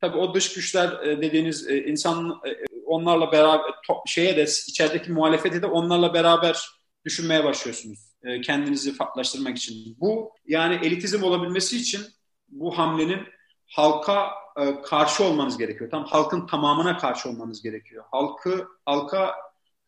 Tabii 0.00 0.18
o 0.18 0.34
dış 0.34 0.54
güçler 0.54 1.02
dediğiniz 1.22 1.66
insan 1.70 2.40
onlarla 2.90 3.32
beraber 3.32 3.60
şeye 4.06 4.36
de 4.36 4.42
içerideki 4.42 5.12
muhalefeti 5.12 5.62
de 5.62 5.66
onlarla 5.66 6.14
beraber 6.14 6.68
düşünmeye 7.04 7.44
başlıyorsunuz. 7.44 7.98
E, 8.22 8.40
kendinizi 8.40 8.94
farklılaştırmak 8.94 9.56
için. 9.56 9.96
Bu 10.00 10.32
yani 10.46 10.74
elitizm 10.74 11.22
olabilmesi 11.22 11.76
için 11.76 12.02
bu 12.48 12.78
hamlenin 12.78 13.20
halka 13.66 14.30
e, 14.60 14.82
karşı 14.82 15.24
olmanız 15.24 15.58
gerekiyor. 15.58 15.90
Tam 15.90 16.04
halkın 16.04 16.46
tamamına 16.46 16.98
karşı 16.98 17.28
olmanız 17.28 17.62
gerekiyor. 17.62 18.04
Halkı 18.10 18.68
halka 18.86 19.34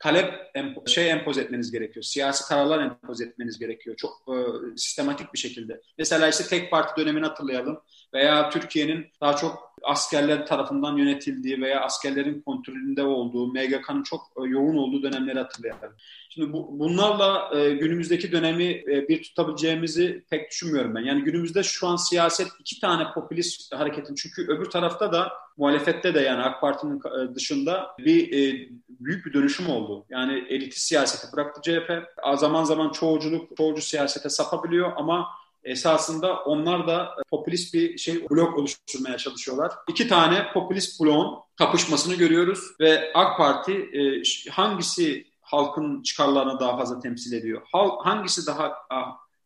talep 0.02 0.50
empo, 0.54 0.86
şey 0.86 1.10
empoze 1.10 1.40
etmeniz 1.40 1.72
gerekiyor. 1.72 2.02
Siyasi 2.02 2.48
kararlar 2.48 2.82
empoze 2.82 3.24
etmeniz 3.24 3.58
gerekiyor. 3.58 3.96
Çok 3.96 4.22
e, 4.28 4.36
sistematik 4.76 5.34
bir 5.34 5.38
şekilde. 5.38 5.80
Mesela 5.98 6.28
işte 6.28 6.44
tek 6.44 6.70
parti 6.70 7.00
dönemini 7.00 7.26
hatırlayalım 7.26 7.80
veya 8.14 8.50
Türkiye'nin 8.50 9.06
daha 9.20 9.36
çok 9.36 9.72
askerler 9.82 10.46
tarafından 10.46 10.96
yönetildiği 10.96 11.60
veya 11.60 11.80
askerlerin 11.80 12.40
kontrolünde 12.40 13.02
olduğu, 13.02 13.46
MGK'nın 13.46 14.02
çok 14.02 14.20
e, 14.36 14.48
yoğun 14.48 14.76
olduğu 14.76 15.02
dönemleri 15.02 15.38
hatırlayalım. 15.38 15.92
Şimdi 16.34 16.52
bu, 16.52 16.78
bunlarla 16.78 17.50
e, 17.58 17.70
günümüzdeki 17.70 18.32
dönemi 18.32 18.64
e, 18.64 19.08
bir 19.08 19.22
tutabileceğimizi 19.22 20.24
pek 20.30 20.50
düşünmüyorum 20.50 20.94
ben. 20.94 21.00
Yani 21.00 21.22
günümüzde 21.22 21.62
şu 21.62 21.86
an 21.86 21.96
siyaset 21.96 22.48
iki 22.60 22.80
tane 22.80 23.12
popülist 23.14 23.74
hareketin 23.74 24.14
çünkü 24.14 24.42
öbür 24.42 24.64
tarafta 24.64 25.12
da 25.12 25.32
muhalefette 25.56 26.14
de 26.14 26.20
yani 26.20 26.42
AK 26.42 26.60
Parti'nin 26.60 26.98
e, 26.98 27.34
dışında 27.34 27.86
bir 27.98 28.32
e, 28.32 28.68
büyük 28.88 29.26
bir 29.26 29.32
dönüşüm 29.32 29.68
oldu. 29.68 30.06
Yani 30.10 30.44
elitist 30.48 30.86
siyaseti 30.86 31.36
bıraktı 31.36 31.60
CHP. 31.62 31.90
Zaman 32.38 32.64
zaman 32.64 32.92
çoğuculuk, 32.92 33.56
çoğucu 33.56 33.82
siyasete 33.82 34.28
sapabiliyor 34.28 34.92
ama 34.96 35.28
esasında 35.64 36.36
onlar 36.36 36.86
da 36.86 37.14
popülist 37.30 37.74
bir 37.74 37.98
şey 37.98 38.30
blok 38.30 38.58
oluşturmaya 38.58 39.16
çalışıyorlar. 39.16 39.72
İki 39.88 40.08
tane 40.08 40.52
popülist 40.52 41.00
bloğun 41.00 41.38
kapışmasını 41.56 42.14
görüyoruz 42.14 42.60
ve 42.80 43.12
AK 43.14 43.38
Parti 43.38 43.72
e, 43.72 44.22
hangisi 44.50 45.31
halkın 45.52 46.02
çıkarlarını 46.02 46.60
daha 46.60 46.76
fazla 46.76 47.00
temsil 47.00 47.32
ediyor? 47.32 47.62
hangisi 48.02 48.46
daha 48.46 48.72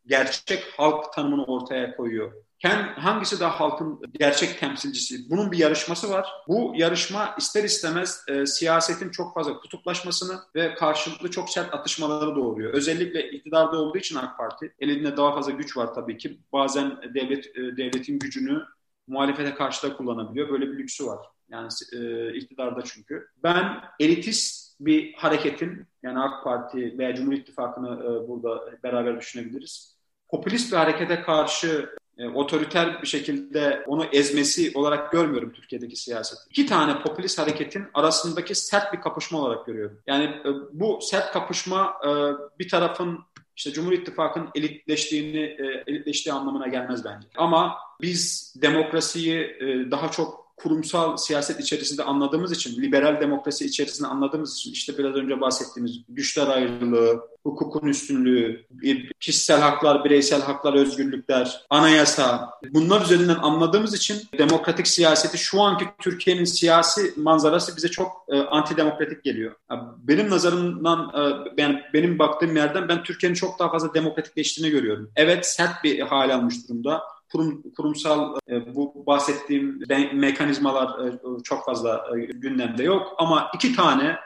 gerçek 0.06 0.64
halk 0.76 1.12
tanımını 1.12 1.44
ortaya 1.44 1.96
koyuyor? 1.96 2.32
hangisi 2.96 3.40
daha 3.40 3.60
halkın 3.60 4.00
gerçek 4.12 4.60
temsilcisi? 4.60 5.30
Bunun 5.30 5.52
bir 5.52 5.58
yarışması 5.58 6.10
var. 6.10 6.28
Bu 6.48 6.72
yarışma 6.76 7.34
ister 7.38 7.64
istemez 7.64 8.24
e, 8.28 8.46
siyasetin 8.46 9.10
çok 9.10 9.34
fazla 9.34 9.60
kutuplaşmasını 9.60 10.38
ve 10.54 10.74
karşılıklı 10.74 11.30
çok 11.30 11.50
sert 11.50 11.74
atışmaları 11.74 12.36
doğuruyor. 12.36 12.72
Özellikle 12.72 13.30
iktidarda 13.30 13.76
olduğu 13.76 13.98
için 13.98 14.16
AK 14.16 14.38
Parti 14.38 14.74
elinde 14.78 15.16
daha 15.16 15.34
fazla 15.34 15.52
güç 15.52 15.76
var 15.76 15.94
tabii 15.94 16.18
ki. 16.18 16.40
Bazen 16.52 16.98
devlet 17.14 17.46
e, 17.46 17.76
devletin 17.76 18.18
gücünü 18.18 18.62
muhalefete 19.06 19.54
karşı 19.54 19.90
da 19.90 19.96
kullanabiliyor. 19.96 20.48
Böyle 20.48 20.66
bir 20.72 20.78
lüksü 20.78 21.06
var. 21.06 21.26
Yani 21.48 21.68
e, 21.92 22.32
iktidarda 22.34 22.82
çünkü. 22.82 23.28
Ben 23.42 23.82
elitist 24.00 24.65
bir 24.80 25.14
hareketin 25.14 25.86
yani 26.02 26.18
AK 26.18 26.44
Parti 26.44 26.98
veya 26.98 27.14
Cumhur 27.14 27.32
İttifakı'nı 27.32 27.88
e, 27.88 28.28
burada 28.28 28.82
beraber 28.82 29.20
düşünebiliriz. 29.20 29.96
Popülist 30.28 30.72
bir 30.72 30.76
harekete 30.76 31.22
karşı 31.22 31.90
e, 32.18 32.28
otoriter 32.28 33.02
bir 33.02 33.06
şekilde 33.06 33.84
onu 33.86 34.04
ezmesi 34.04 34.72
olarak 34.74 35.12
görmüyorum 35.12 35.52
Türkiye'deki 35.52 35.96
siyaset. 35.96 36.38
İki 36.50 36.66
tane 36.66 37.02
popülist 37.02 37.38
hareketin 37.38 37.84
arasındaki 37.94 38.54
sert 38.54 38.92
bir 38.92 39.00
kapışma 39.00 39.38
olarak 39.38 39.66
görüyorum. 39.66 40.00
Yani 40.06 40.24
e, 40.24 40.48
bu 40.72 40.98
sert 41.02 41.32
kapışma 41.32 41.94
e, 42.04 42.10
bir 42.58 42.68
tarafın 42.68 43.18
işte 43.56 43.72
Cumhur 43.72 43.92
İttifakı'nın 43.92 44.48
elitleştiğini, 44.54 45.38
e, 45.38 45.84
elitleştiği 45.86 46.32
anlamına 46.32 46.68
gelmez 46.68 47.04
bence. 47.04 47.28
Ama 47.36 47.78
biz 48.00 48.54
demokrasiyi 48.62 49.38
e, 49.40 49.90
daha 49.90 50.10
çok 50.10 50.45
kurumsal 50.56 51.16
siyaset 51.16 51.60
içerisinde 51.60 52.02
anladığımız 52.02 52.52
için, 52.52 52.82
liberal 52.82 53.20
demokrasi 53.20 53.64
içerisinde 53.64 54.08
anladığımız 54.08 54.54
için 54.56 54.72
işte 54.72 54.98
biraz 54.98 55.14
önce 55.14 55.40
bahsettiğimiz 55.40 56.00
güçler 56.08 56.46
ayrılığı, 56.46 57.28
hukukun 57.42 57.88
üstünlüğü, 57.88 58.66
kişisel 59.20 59.60
haklar, 59.60 60.04
bireysel 60.04 60.42
haklar, 60.42 60.74
özgürlükler, 60.74 61.66
anayasa 61.70 62.50
bunlar 62.70 63.04
üzerinden 63.04 63.36
anladığımız 63.36 63.94
için 63.94 64.22
demokratik 64.38 64.86
siyaseti 64.86 65.38
şu 65.38 65.62
anki 65.62 65.84
Türkiye'nin 65.98 66.44
siyasi 66.44 67.12
manzarası 67.16 67.76
bize 67.76 67.88
çok 67.88 68.24
e, 68.28 68.38
antidemokratik 68.38 69.24
geliyor. 69.24 69.54
Benim 69.98 70.30
nazarımdan 70.30 71.12
e, 71.14 71.62
yani 71.62 71.82
benim 71.94 72.18
baktığım 72.18 72.56
yerden 72.56 72.88
ben 72.88 73.02
Türkiye'nin 73.02 73.34
çok 73.34 73.58
daha 73.58 73.70
fazla 73.70 73.94
demokratikleştiğini 73.94 74.70
görüyorum. 74.70 75.10
Evet 75.16 75.46
sert 75.46 75.84
bir 75.84 76.00
hal 76.00 76.34
almış 76.34 76.68
durumda 76.68 77.02
kurum, 77.32 77.62
kurumsal 77.76 78.38
e, 78.50 78.74
bu 78.74 79.06
bahsettiğim 79.06 79.82
mekanizmalar 80.12 81.06
e, 81.06 81.18
çok 81.44 81.64
fazla 81.64 82.06
e, 82.16 82.20
gündemde 82.20 82.82
yok 82.82 83.14
ama 83.18 83.50
iki 83.54 83.76
tane 83.76 84.16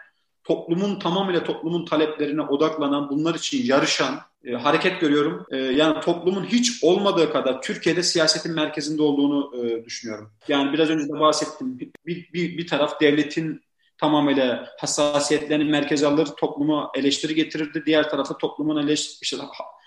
toplumun 0.44 0.98
tamamıyla 0.98 1.44
toplumun 1.44 1.84
taleplerine 1.84 2.42
odaklanan, 2.42 3.10
bunlar 3.10 3.34
için 3.34 3.64
yarışan 3.64 4.14
hareket 4.58 5.00
görüyorum. 5.00 5.46
Yani 5.50 6.00
toplumun 6.00 6.44
hiç 6.44 6.84
olmadığı 6.84 7.32
kadar 7.32 7.62
Türkiye'de 7.62 8.02
siyasetin 8.02 8.54
merkezinde 8.54 9.02
olduğunu 9.02 9.52
düşünüyorum. 9.84 10.32
Yani 10.48 10.72
biraz 10.72 10.90
önce 10.90 11.08
de 11.08 11.20
bahsettim. 11.20 11.78
Bir, 11.78 12.32
bir, 12.32 12.58
bir 12.58 12.66
taraf 12.66 13.00
devletin 13.00 13.60
tamamıyla 13.98 14.68
hassasiyetlerini 14.78 15.70
merkeze 15.70 16.06
alır, 16.06 16.26
toplumu 16.26 16.90
eleştiri 16.94 17.34
getirirdi. 17.34 17.82
Diğer 17.86 18.10
tarafta 18.10 18.38
toplumun 18.38 18.82
eleştiri, 18.82 19.18
işte, 19.22 19.36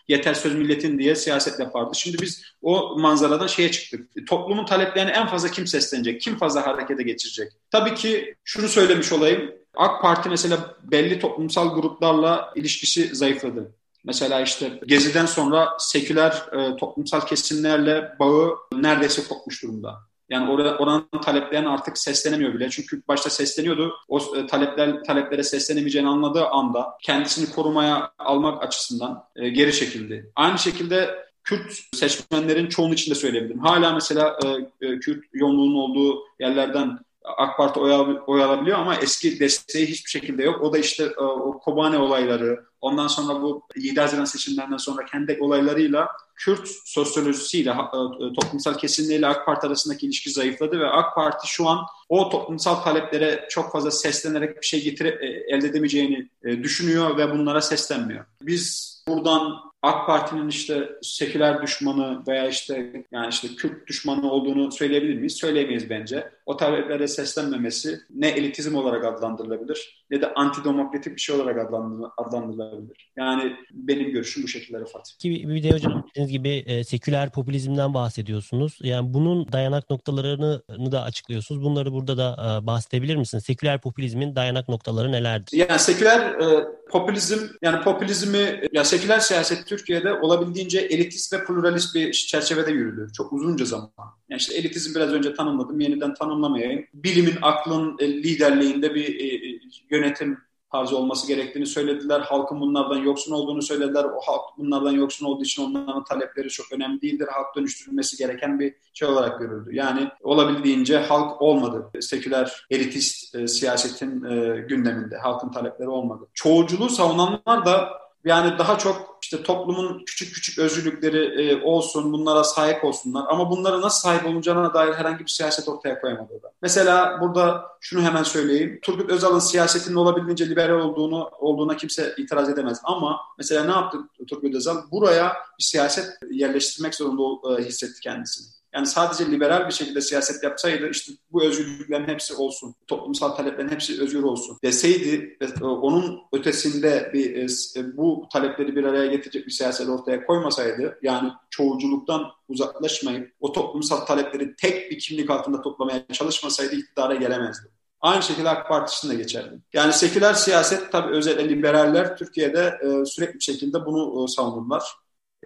yeter 0.07 0.33
söz 0.33 0.55
milletin 0.55 0.99
diye 0.99 1.15
siyaset 1.15 1.59
yapardı. 1.59 1.95
Şimdi 1.95 2.21
biz 2.21 2.43
o 2.61 2.99
manzaradan 2.99 3.47
şeye 3.47 3.71
çıktık. 3.71 4.27
Toplumun 4.27 4.65
taleplerini 4.65 5.11
en 5.11 5.27
fazla 5.27 5.51
kim 5.51 5.67
seslenecek? 5.67 6.21
Kim 6.21 6.37
fazla 6.37 6.67
harekete 6.67 7.03
geçirecek? 7.03 7.51
Tabii 7.71 7.95
ki 7.95 8.35
şunu 8.43 8.67
söylemiş 8.67 9.11
olayım. 9.11 9.51
AK 9.75 10.01
Parti 10.01 10.29
mesela 10.29 10.75
belli 10.83 11.19
toplumsal 11.19 11.75
gruplarla 11.75 12.53
ilişkisi 12.55 13.15
zayıfladı. 13.15 13.75
Mesela 14.03 14.41
işte 14.41 14.79
Gezi'den 14.85 15.25
sonra 15.25 15.69
seküler 15.79 16.43
e, 16.51 16.75
toplumsal 16.75 17.21
kesimlerle 17.21 18.15
bağı 18.19 18.55
neredeyse 18.73 19.23
kopmuş 19.29 19.63
durumda. 19.63 19.99
Yani 20.33 20.51
oranın 20.51 21.21
taleplerini 21.25 21.69
artık 21.69 21.97
seslenemiyor 21.97 22.53
bile. 22.53 22.69
Çünkü 22.69 23.01
başta 23.07 23.29
sesleniyordu. 23.29 23.93
O 24.07 24.19
e, 24.37 24.47
talepler 24.47 25.03
taleplere 25.03 25.43
seslenemeyeceğini 25.43 26.09
anladığı 26.09 26.45
anda 26.45 26.97
kendisini 27.01 27.55
korumaya 27.55 28.11
almak 28.19 28.63
açısından 28.63 29.23
e, 29.35 29.49
geri 29.49 29.73
çekildi. 29.73 30.31
Aynı 30.35 30.59
şekilde 30.59 31.23
Kürt 31.43 31.73
seçmenlerin 31.93 32.67
çoğunun 32.67 32.93
içinde 32.93 33.15
söyleyebilirim. 33.15 33.59
Hala 33.59 33.93
mesela 33.93 34.39
e, 34.45 34.47
e, 34.87 34.99
Kürt 34.99 35.23
yoğunluğunun 35.33 35.75
olduğu 35.75 36.19
yerlerden 36.39 36.99
AK 37.23 37.57
Parti 37.57 37.79
oy, 37.79 38.19
oy 38.27 38.43
alabiliyor 38.43 38.79
ama 38.79 38.95
eski 38.95 39.39
desteği 39.39 39.85
hiçbir 39.85 40.09
şekilde 40.09 40.43
yok. 40.43 40.61
O 40.61 40.73
da 40.73 40.77
işte 40.77 41.03
e, 41.03 41.21
o 41.21 41.59
Kobane 41.59 41.97
olayları, 41.97 42.65
ondan 42.81 43.07
sonra 43.07 43.41
bu 43.41 43.63
7 43.75 44.01
Haziran 44.01 44.25
seçimlerinden 44.25 44.77
sonra 44.77 45.05
kendi 45.05 45.37
olaylarıyla 45.41 46.07
Kürt 46.35 46.69
sosyolojisiyle, 46.85 47.69
e, 47.69 48.33
toplumsal 48.41 48.73
kesimleriyle 48.73 49.27
AK 49.27 49.45
Parti 49.45 49.67
arasındaki 49.67 50.05
ilişki 50.05 50.29
zayıfladı 50.29 50.79
ve 50.79 50.87
AK 50.87 51.15
Parti 51.15 51.47
şu 51.47 51.67
an 51.67 51.85
o 52.09 52.29
toplumsal 52.29 52.75
taleplere 52.75 53.47
çok 53.49 53.71
fazla 53.71 53.91
seslenerek 53.91 54.61
bir 54.61 54.65
şey 54.65 54.83
getire, 54.83 55.09
e, 55.09 55.55
elde 55.55 55.67
edemeyeceğini 55.67 56.29
düşünüyor 56.43 57.17
ve 57.17 57.31
bunlara 57.31 57.61
seslenmiyor. 57.61 58.25
Biz 58.41 58.93
buradan 59.07 59.73
AK 59.83 60.07
Parti'nin 60.07 60.49
işte 60.49 60.89
seküler 61.01 61.61
düşmanı 61.61 62.23
veya 62.27 62.47
işte 62.47 63.05
yani 63.11 63.29
işte 63.29 63.47
Kürt 63.47 63.87
düşmanı 63.87 64.31
olduğunu 64.31 64.71
söyleyebilir 64.71 65.15
miyiz? 65.15 65.33
Söyleyemeyiz 65.33 65.89
bence. 65.89 66.31
O 66.45 66.57
taleplere 66.57 67.07
seslenmemesi 67.07 67.99
ne 68.09 68.29
elitizm 68.29 68.75
olarak 68.75 69.05
adlandırılabilir 69.05 70.03
ne 70.13 70.21
de 70.21 70.33
antidemokratik 70.33 71.15
bir 71.15 71.21
şey 71.21 71.35
olarak 71.35 71.73
adlandırılabilir. 72.17 73.11
Yani 73.17 73.55
benim 73.71 74.11
görüşüm 74.11 74.43
bu 74.43 74.47
şekilde 74.47 74.79
Rıfat. 74.79 75.15
Ki 75.19 75.49
bir 75.49 75.63
de 75.63 75.71
hocam 75.71 76.05
dediğiniz 76.09 76.31
gibi 76.31 76.49
e, 76.49 76.83
seküler 76.83 77.31
popülizmden 77.31 77.93
bahsediyorsunuz. 77.93 78.79
Yani 78.81 79.13
bunun 79.13 79.51
dayanak 79.51 79.89
noktalarını 79.89 80.61
da 80.91 81.01
açıklıyorsunuz. 81.03 81.63
Bunları 81.63 81.93
burada 81.93 82.17
da 82.17 82.59
e, 82.63 82.67
bahsedebilir 82.67 83.15
misiniz? 83.15 83.43
Seküler 83.43 83.81
popülizmin 83.81 84.35
dayanak 84.35 84.69
noktaları 84.69 85.11
nelerdir? 85.11 85.57
Yani 85.57 85.79
seküler 85.79 86.19
e, 86.19 86.65
popülizm 86.89 87.47
yani 87.61 87.83
popülizmi 87.83 88.61
ya 88.71 88.83
seküler 88.83 89.19
siyaset 89.19 89.67
Türkiye'de 89.67 90.13
olabildiğince 90.13 90.79
elitist 90.79 91.33
ve 91.33 91.45
pluralist 91.45 91.95
bir 91.95 92.11
çerçevede 92.11 92.71
yürüdü. 92.71 93.07
Çok 93.13 93.33
uzunca 93.33 93.65
zaman. 93.65 93.91
Yani 94.29 94.39
işte 94.39 94.55
elitizm 94.55 94.95
biraz 94.95 95.09
önce 95.09 95.33
tanımladım. 95.33 95.79
Yeniden 95.79 96.13
tanımlamayayım. 96.33 96.85
Bilimin, 96.93 97.35
aklın 97.41 97.97
e, 97.99 98.07
liderliğinde 98.07 98.95
bir 98.95 99.19
e, 99.19 99.49
e, 99.49 99.59
yönetim 99.89 100.37
tarzı 100.71 100.97
olması 100.97 101.27
gerektiğini 101.27 101.65
söylediler. 101.65 102.19
Halkın 102.19 102.61
bunlardan 102.61 102.97
yoksun 102.97 103.31
olduğunu 103.31 103.61
söylediler. 103.61 104.03
O 104.03 104.19
halk 104.25 104.57
bunlardan 104.57 104.91
yoksun 104.91 105.25
olduğu 105.25 105.43
için 105.43 105.63
onların 105.63 106.03
talepleri 106.03 106.49
çok 106.49 106.71
önemli 106.71 107.01
değildir. 107.01 107.27
Halk 107.31 107.55
dönüştürülmesi 107.55 108.17
gereken 108.17 108.59
bir 108.59 108.73
şey 108.93 109.07
olarak 109.07 109.39
görüldü. 109.39 109.69
Yani 109.75 110.09
olabildiğince 110.23 110.97
halk 110.97 111.41
olmadı. 111.41 112.01
Seküler, 112.01 112.65
elitist 112.69 113.35
e, 113.35 113.47
siyasetin 113.47 114.23
e, 114.23 114.61
gündeminde. 114.61 115.17
Halkın 115.17 115.51
talepleri 115.51 115.89
olmadı. 115.89 116.27
Çoğulculuğu 116.33 116.89
savunanlar 116.89 117.65
da 117.65 118.02
Yani 118.25 118.57
daha 118.57 118.77
çok 118.77 119.17
işte 119.21 119.43
toplumun 119.43 120.03
küçük 120.05 120.35
küçük 120.35 120.59
özgürlükleri 120.59 121.41
e, 121.41 121.63
olsun, 121.63 122.13
bunlara 122.13 122.43
sahip 122.43 122.83
olsunlar. 122.83 123.25
Ama 123.29 123.51
bunlara 123.51 123.81
nasıl 123.81 124.01
sahip 124.01 124.25
olunacağına 124.25 124.73
dair 124.73 124.93
herhangi 124.93 125.19
bir 125.19 125.29
siyaset 125.29 125.67
ortaya 125.69 126.01
koyamadı 126.01 126.43
da. 126.43 126.51
Mesela 126.61 127.21
burada 127.21 127.65
şunu 127.81 128.01
hemen 128.01 128.23
söyleyeyim. 128.23 128.79
Turgut 128.81 129.09
Özal'ın 129.09 129.39
siyasetinin 129.39 129.95
olabildiğince 129.95 130.49
liberal 130.49 130.79
olduğunu 130.79 131.29
olduğuna 131.39 131.77
kimse 131.77 132.13
itiraz 132.17 132.49
edemez. 132.49 132.81
Ama 132.83 133.19
mesela 133.37 133.63
ne 133.63 133.71
yaptı 133.71 133.97
Turgut 134.27 134.55
Özal? 134.55 134.77
Buraya 134.91 135.33
bir 135.59 135.63
siyaset 135.63 136.17
yerleştirmek 136.31 136.95
zorunda 136.95 137.61
e, 137.61 137.65
hissetti 137.65 137.99
kendisini. 137.99 138.62
Yani 138.73 138.87
sadece 138.87 139.31
liberal 139.31 139.67
bir 139.67 139.73
şekilde 139.73 140.01
siyaset 140.01 140.43
yapsaydı 140.43 140.89
işte 140.89 141.13
bu 141.31 141.43
özgürlüklerin 141.43 142.07
hepsi 142.07 142.33
olsun, 142.33 142.75
toplumsal 142.87 143.29
taleplerin 143.29 143.69
hepsi 143.69 144.01
özgür 144.01 144.23
olsun 144.23 144.57
deseydi 144.63 145.37
e, 145.41 145.63
onun 145.63 146.19
ötesinde 146.31 147.11
bir 147.13 147.35
e, 147.35 147.45
e, 147.79 147.97
bu 147.97 148.27
talepleri 148.33 148.75
bir 148.75 148.83
araya 148.83 149.05
getirecek 149.05 149.47
bir 149.47 149.51
siyaset 149.51 149.89
ortaya 149.89 150.25
koymasaydı 150.25 150.99
yani 151.01 151.31
çoğulculuktan 151.49 152.25
uzaklaşmayıp 152.47 153.33
o 153.39 153.51
toplumsal 153.51 154.05
talepleri 154.05 154.55
tek 154.55 154.91
bir 154.91 154.99
kimlik 154.99 155.29
altında 155.29 155.61
toplamaya 155.61 156.07
çalışmasaydı 156.13 156.75
iktidara 156.75 157.15
gelemezdi. 157.15 157.67
Aynı 158.01 158.23
şekilde 158.23 158.49
AK 158.49 158.69
Parti 158.69 159.09
de 159.09 159.15
geçerli. 159.15 159.59
Yani 159.73 159.93
seküler 159.93 160.33
siyaset 160.33 160.91
tabii 160.91 161.15
özellikle 161.15 161.49
liberaller 161.49 162.17
Türkiye'de 162.17 162.79
sürekli 163.05 163.33
bir 163.33 163.43
şekilde 163.43 163.85
bunu 163.85 164.27
savunurlar. 164.27 164.83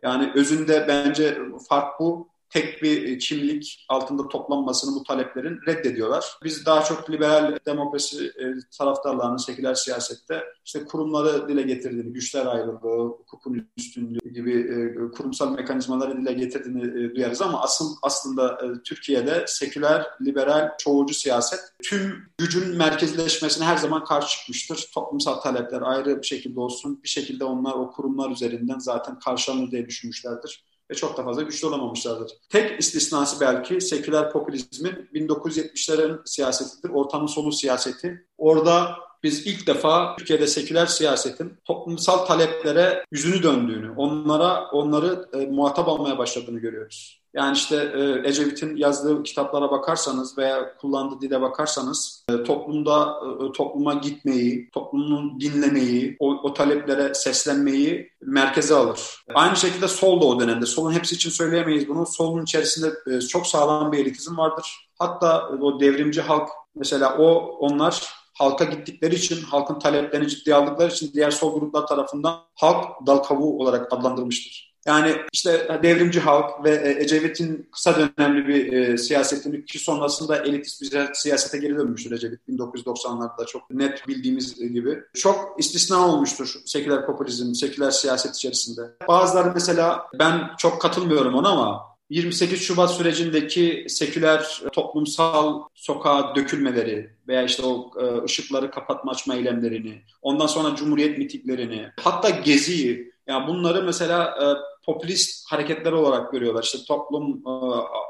Yani 0.03 0.31
özünde 0.35 0.85
bence 0.87 1.37
fark 1.69 1.99
bu 1.99 2.29
tek 2.49 2.83
bir 2.83 3.19
kimlik 3.19 3.85
altında 3.89 4.27
toplanmasını 4.27 4.95
bu 4.95 5.03
taleplerin 5.03 5.59
reddediyorlar. 5.67 6.25
Biz 6.43 6.65
daha 6.65 6.83
çok 6.83 7.11
liberal 7.11 7.59
demokrasi 7.65 8.25
e, 8.25 8.43
taraftarlarının 8.77 9.37
seküler 9.37 9.75
siyasette 9.75 10.43
işte 10.65 10.85
kurumları 10.85 11.47
dile 11.47 11.61
getirdiğini, 11.61 12.13
güçler 12.13 12.45
ayrılığı, 12.45 13.07
hukukun 13.07 13.67
üstünlüğü 13.77 14.33
gibi 14.33 14.53
e, 14.53 15.11
kurumsal 15.11 15.55
mekanizmaları 15.55 16.17
dile 16.17 16.33
getirdiğini 16.33 16.83
e, 16.83 17.15
duyarız 17.15 17.41
ama 17.41 17.61
asıl 17.61 17.95
aslında 18.01 18.57
Türkiye'de 18.83 19.45
seküler, 19.47 20.07
liberal, 20.21 20.69
çoğulcu 20.77 21.13
siyaset 21.13 21.59
tüm 21.83 22.29
gücün 22.37 22.77
merkezleşmesine 22.77 23.65
her 23.65 23.77
zaman 23.77 24.03
karşı 24.03 24.39
çıkmıştır. 24.39 24.89
Toplumsal 24.93 25.35
talepler 25.35 25.81
ayrı 25.81 26.21
bir 26.21 26.27
şekilde 26.27 26.59
olsun, 26.59 26.99
bir 27.03 27.09
şekilde 27.09 27.43
onlar 27.43 27.73
o 27.73 27.91
kurumlar 27.91 28.31
üzerinden 28.31 28.79
zaten 28.79 29.19
karşılanır 29.19 29.71
diye 29.71 29.85
düşünmüşlerdir 29.85 30.63
ve 30.91 30.95
çok 30.95 31.17
da 31.17 31.23
fazla 31.23 31.41
güçlü 31.41 31.67
olamamışlardır. 31.67 32.31
Tek 32.49 32.79
istisnası 32.79 33.39
belki 33.41 33.81
seküler 33.81 34.31
popülizmin 34.31 35.09
1970'lerin 35.13 36.19
siyasetidir. 36.25 36.89
Ortanın 36.89 37.27
sonu 37.27 37.51
siyaseti. 37.51 38.25
Orada 38.37 38.95
biz 39.23 39.47
ilk 39.47 39.67
defa 39.67 40.15
Türkiye'de 40.15 40.47
seküler 40.47 40.85
siyasetin 40.85 41.53
toplumsal 41.65 42.25
taleplere 42.25 43.05
yüzünü 43.11 43.43
döndüğünü, 43.43 43.91
onlara 43.91 44.67
onları 44.71 45.29
e, 45.33 45.45
muhatap 45.45 45.87
almaya 45.87 46.17
başladığını 46.17 46.59
görüyoruz. 46.59 47.21
Yani 47.37 47.57
işte 47.57 47.75
e, 47.75 48.29
Ecevit'in 48.29 48.75
yazdığı 48.75 49.23
kitaplara 49.23 49.71
bakarsanız 49.71 50.37
veya 50.37 50.77
kullandığı 50.77 51.21
dile 51.21 51.41
bakarsanız 51.41 52.25
e, 52.29 52.43
toplumda 52.43 53.19
e, 53.25 53.51
topluma 53.51 53.93
gitmeyi, 53.93 54.69
toplumun 54.71 55.39
dinlemeyi, 55.39 56.15
o, 56.19 56.29
o 56.29 56.53
taleplere 56.53 57.13
seslenmeyi 57.13 58.11
merkeze 58.21 58.75
alır. 58.75 58.99
Aynı 59.33 59.55
şekilde 59.55 59.87
sol 59.87 60.21
da 60.21 60.25
o 60.25 60.39
dönemde. 60.39 60.65
Solun 60.65 60.91
hepsi 60.91 61.15
için 61.15 61.29
söyleyemeyiz 61.29 61.87
bunu. 61.87 62.05
Solun 62.05 62.43
içerisinde 62.43 62.93
e, 63.11 63.21
çok 63.21 63.47
sağlam 63.47 63.91
bir 63.91 63.97
elitizm 63.97 64.37
vardır. 64.37 64.89
Hatta 64.99 65.47
o 65.61 65.79
devrimci 65.79 66.21
halk 66.21 66.49
mesela 66.75 67.17
o 67.17 67.35
onlar 67.59 68.07
halka 68.33 68.65
gittikleri 68.65 69.15
için, 69.15 69.41
halkın 69.41 69.79
taleplerini 69.79 70.29
ciddiye 70.29 70.55
aldıkları 70.55 70.91
için 70.91 71.13
diğer 71.13 71.31
sol 71.31 71.59
gruplar 71.59 71.87
tarafından 71.87 72.39
halk 72.55 72.85
dal 73.07 73.17
kavuğu 73.17 73.59
olarak 73.59 73.93
adlandırılmıştır. 73.93 74.76
Yani 74.87 75.15
işte 75.33 75.79
devrimci 75.83 76.19
halk 76.19 76.63
ve 76.63 76.75
e, 76.75 77.03
Ecevit'in 77.03 77.69
kısa 77.71 77.95
dönemli 77.95 78.47
bir 78.47 78.73
e, 78.73 78.97
siyasetini 78.97 79.65
ki 79.65 79.79
sonrasında 79.79 80.37
elitist 80.37 80.81
bir 80.81 81.13
siyasete 81.13 81.57
geri 81.57 81.77
dönmüştür 81.77 82.11
Ecevit 82.11 82.39
1990'larda 82.49 83.45
çok 83.45 83.69
net 83.71 84.07
bildiğimiz 84.07 84.55
gibi. 84.55 84.99
Çok 85.13 85.55
istisna 85.59 86.07
olmuştur 86.07 86.55
seküler 86.65 87.05
popülizm, 87.05 87.53
seküler 87.53 87.91
siyaset 87.91 88.35
içerisinde. 88.35 88.81
Bazıları 89.07 89.51
mesela 89.53 90.07
ben 90.19 90.49
çok 90.57 90.81
katılmıyorum 90.81 91.35
ona 91.35 91.49
ama 91.49 91.97
28 92.09 92.61
Şubat 92.61 92.91
sürecindeki 92.91 93.85
seküler 93.89 94.61
toplumsal 94.73 95.63
sokağa 95.75 96.35
dökülmeleri 96.35 97.09
veya 97.27 97.43
işte 97.43 97.63
o 97.65 97.91
e, 98.01 98.23
ışıkları 98.23 98.71
kapatma 98.71 99.11
açma 99.11 99.35
eylemlerini, 99.35 100.01
ondan 100.21 100.47
sonra 100.47 100.75
Cumhuriyet 100.75 101.17
mitiklerini, 101.17 101.87
hatta 101.99 102.29
Gezi'yi, 102.29 103.11
yani 103.27 103.47
bunları 103.47 103.83
mesela 103.83 104.23
e, 104.23 104.45
popülist 104.87 105.51
hareketler 105.51 105.91
olarak 105.91 106.31
görüyorlar. 106.31 106.63
İşte 106.63 106.77
toplum 106.87 107.43
e, 107.47 107.49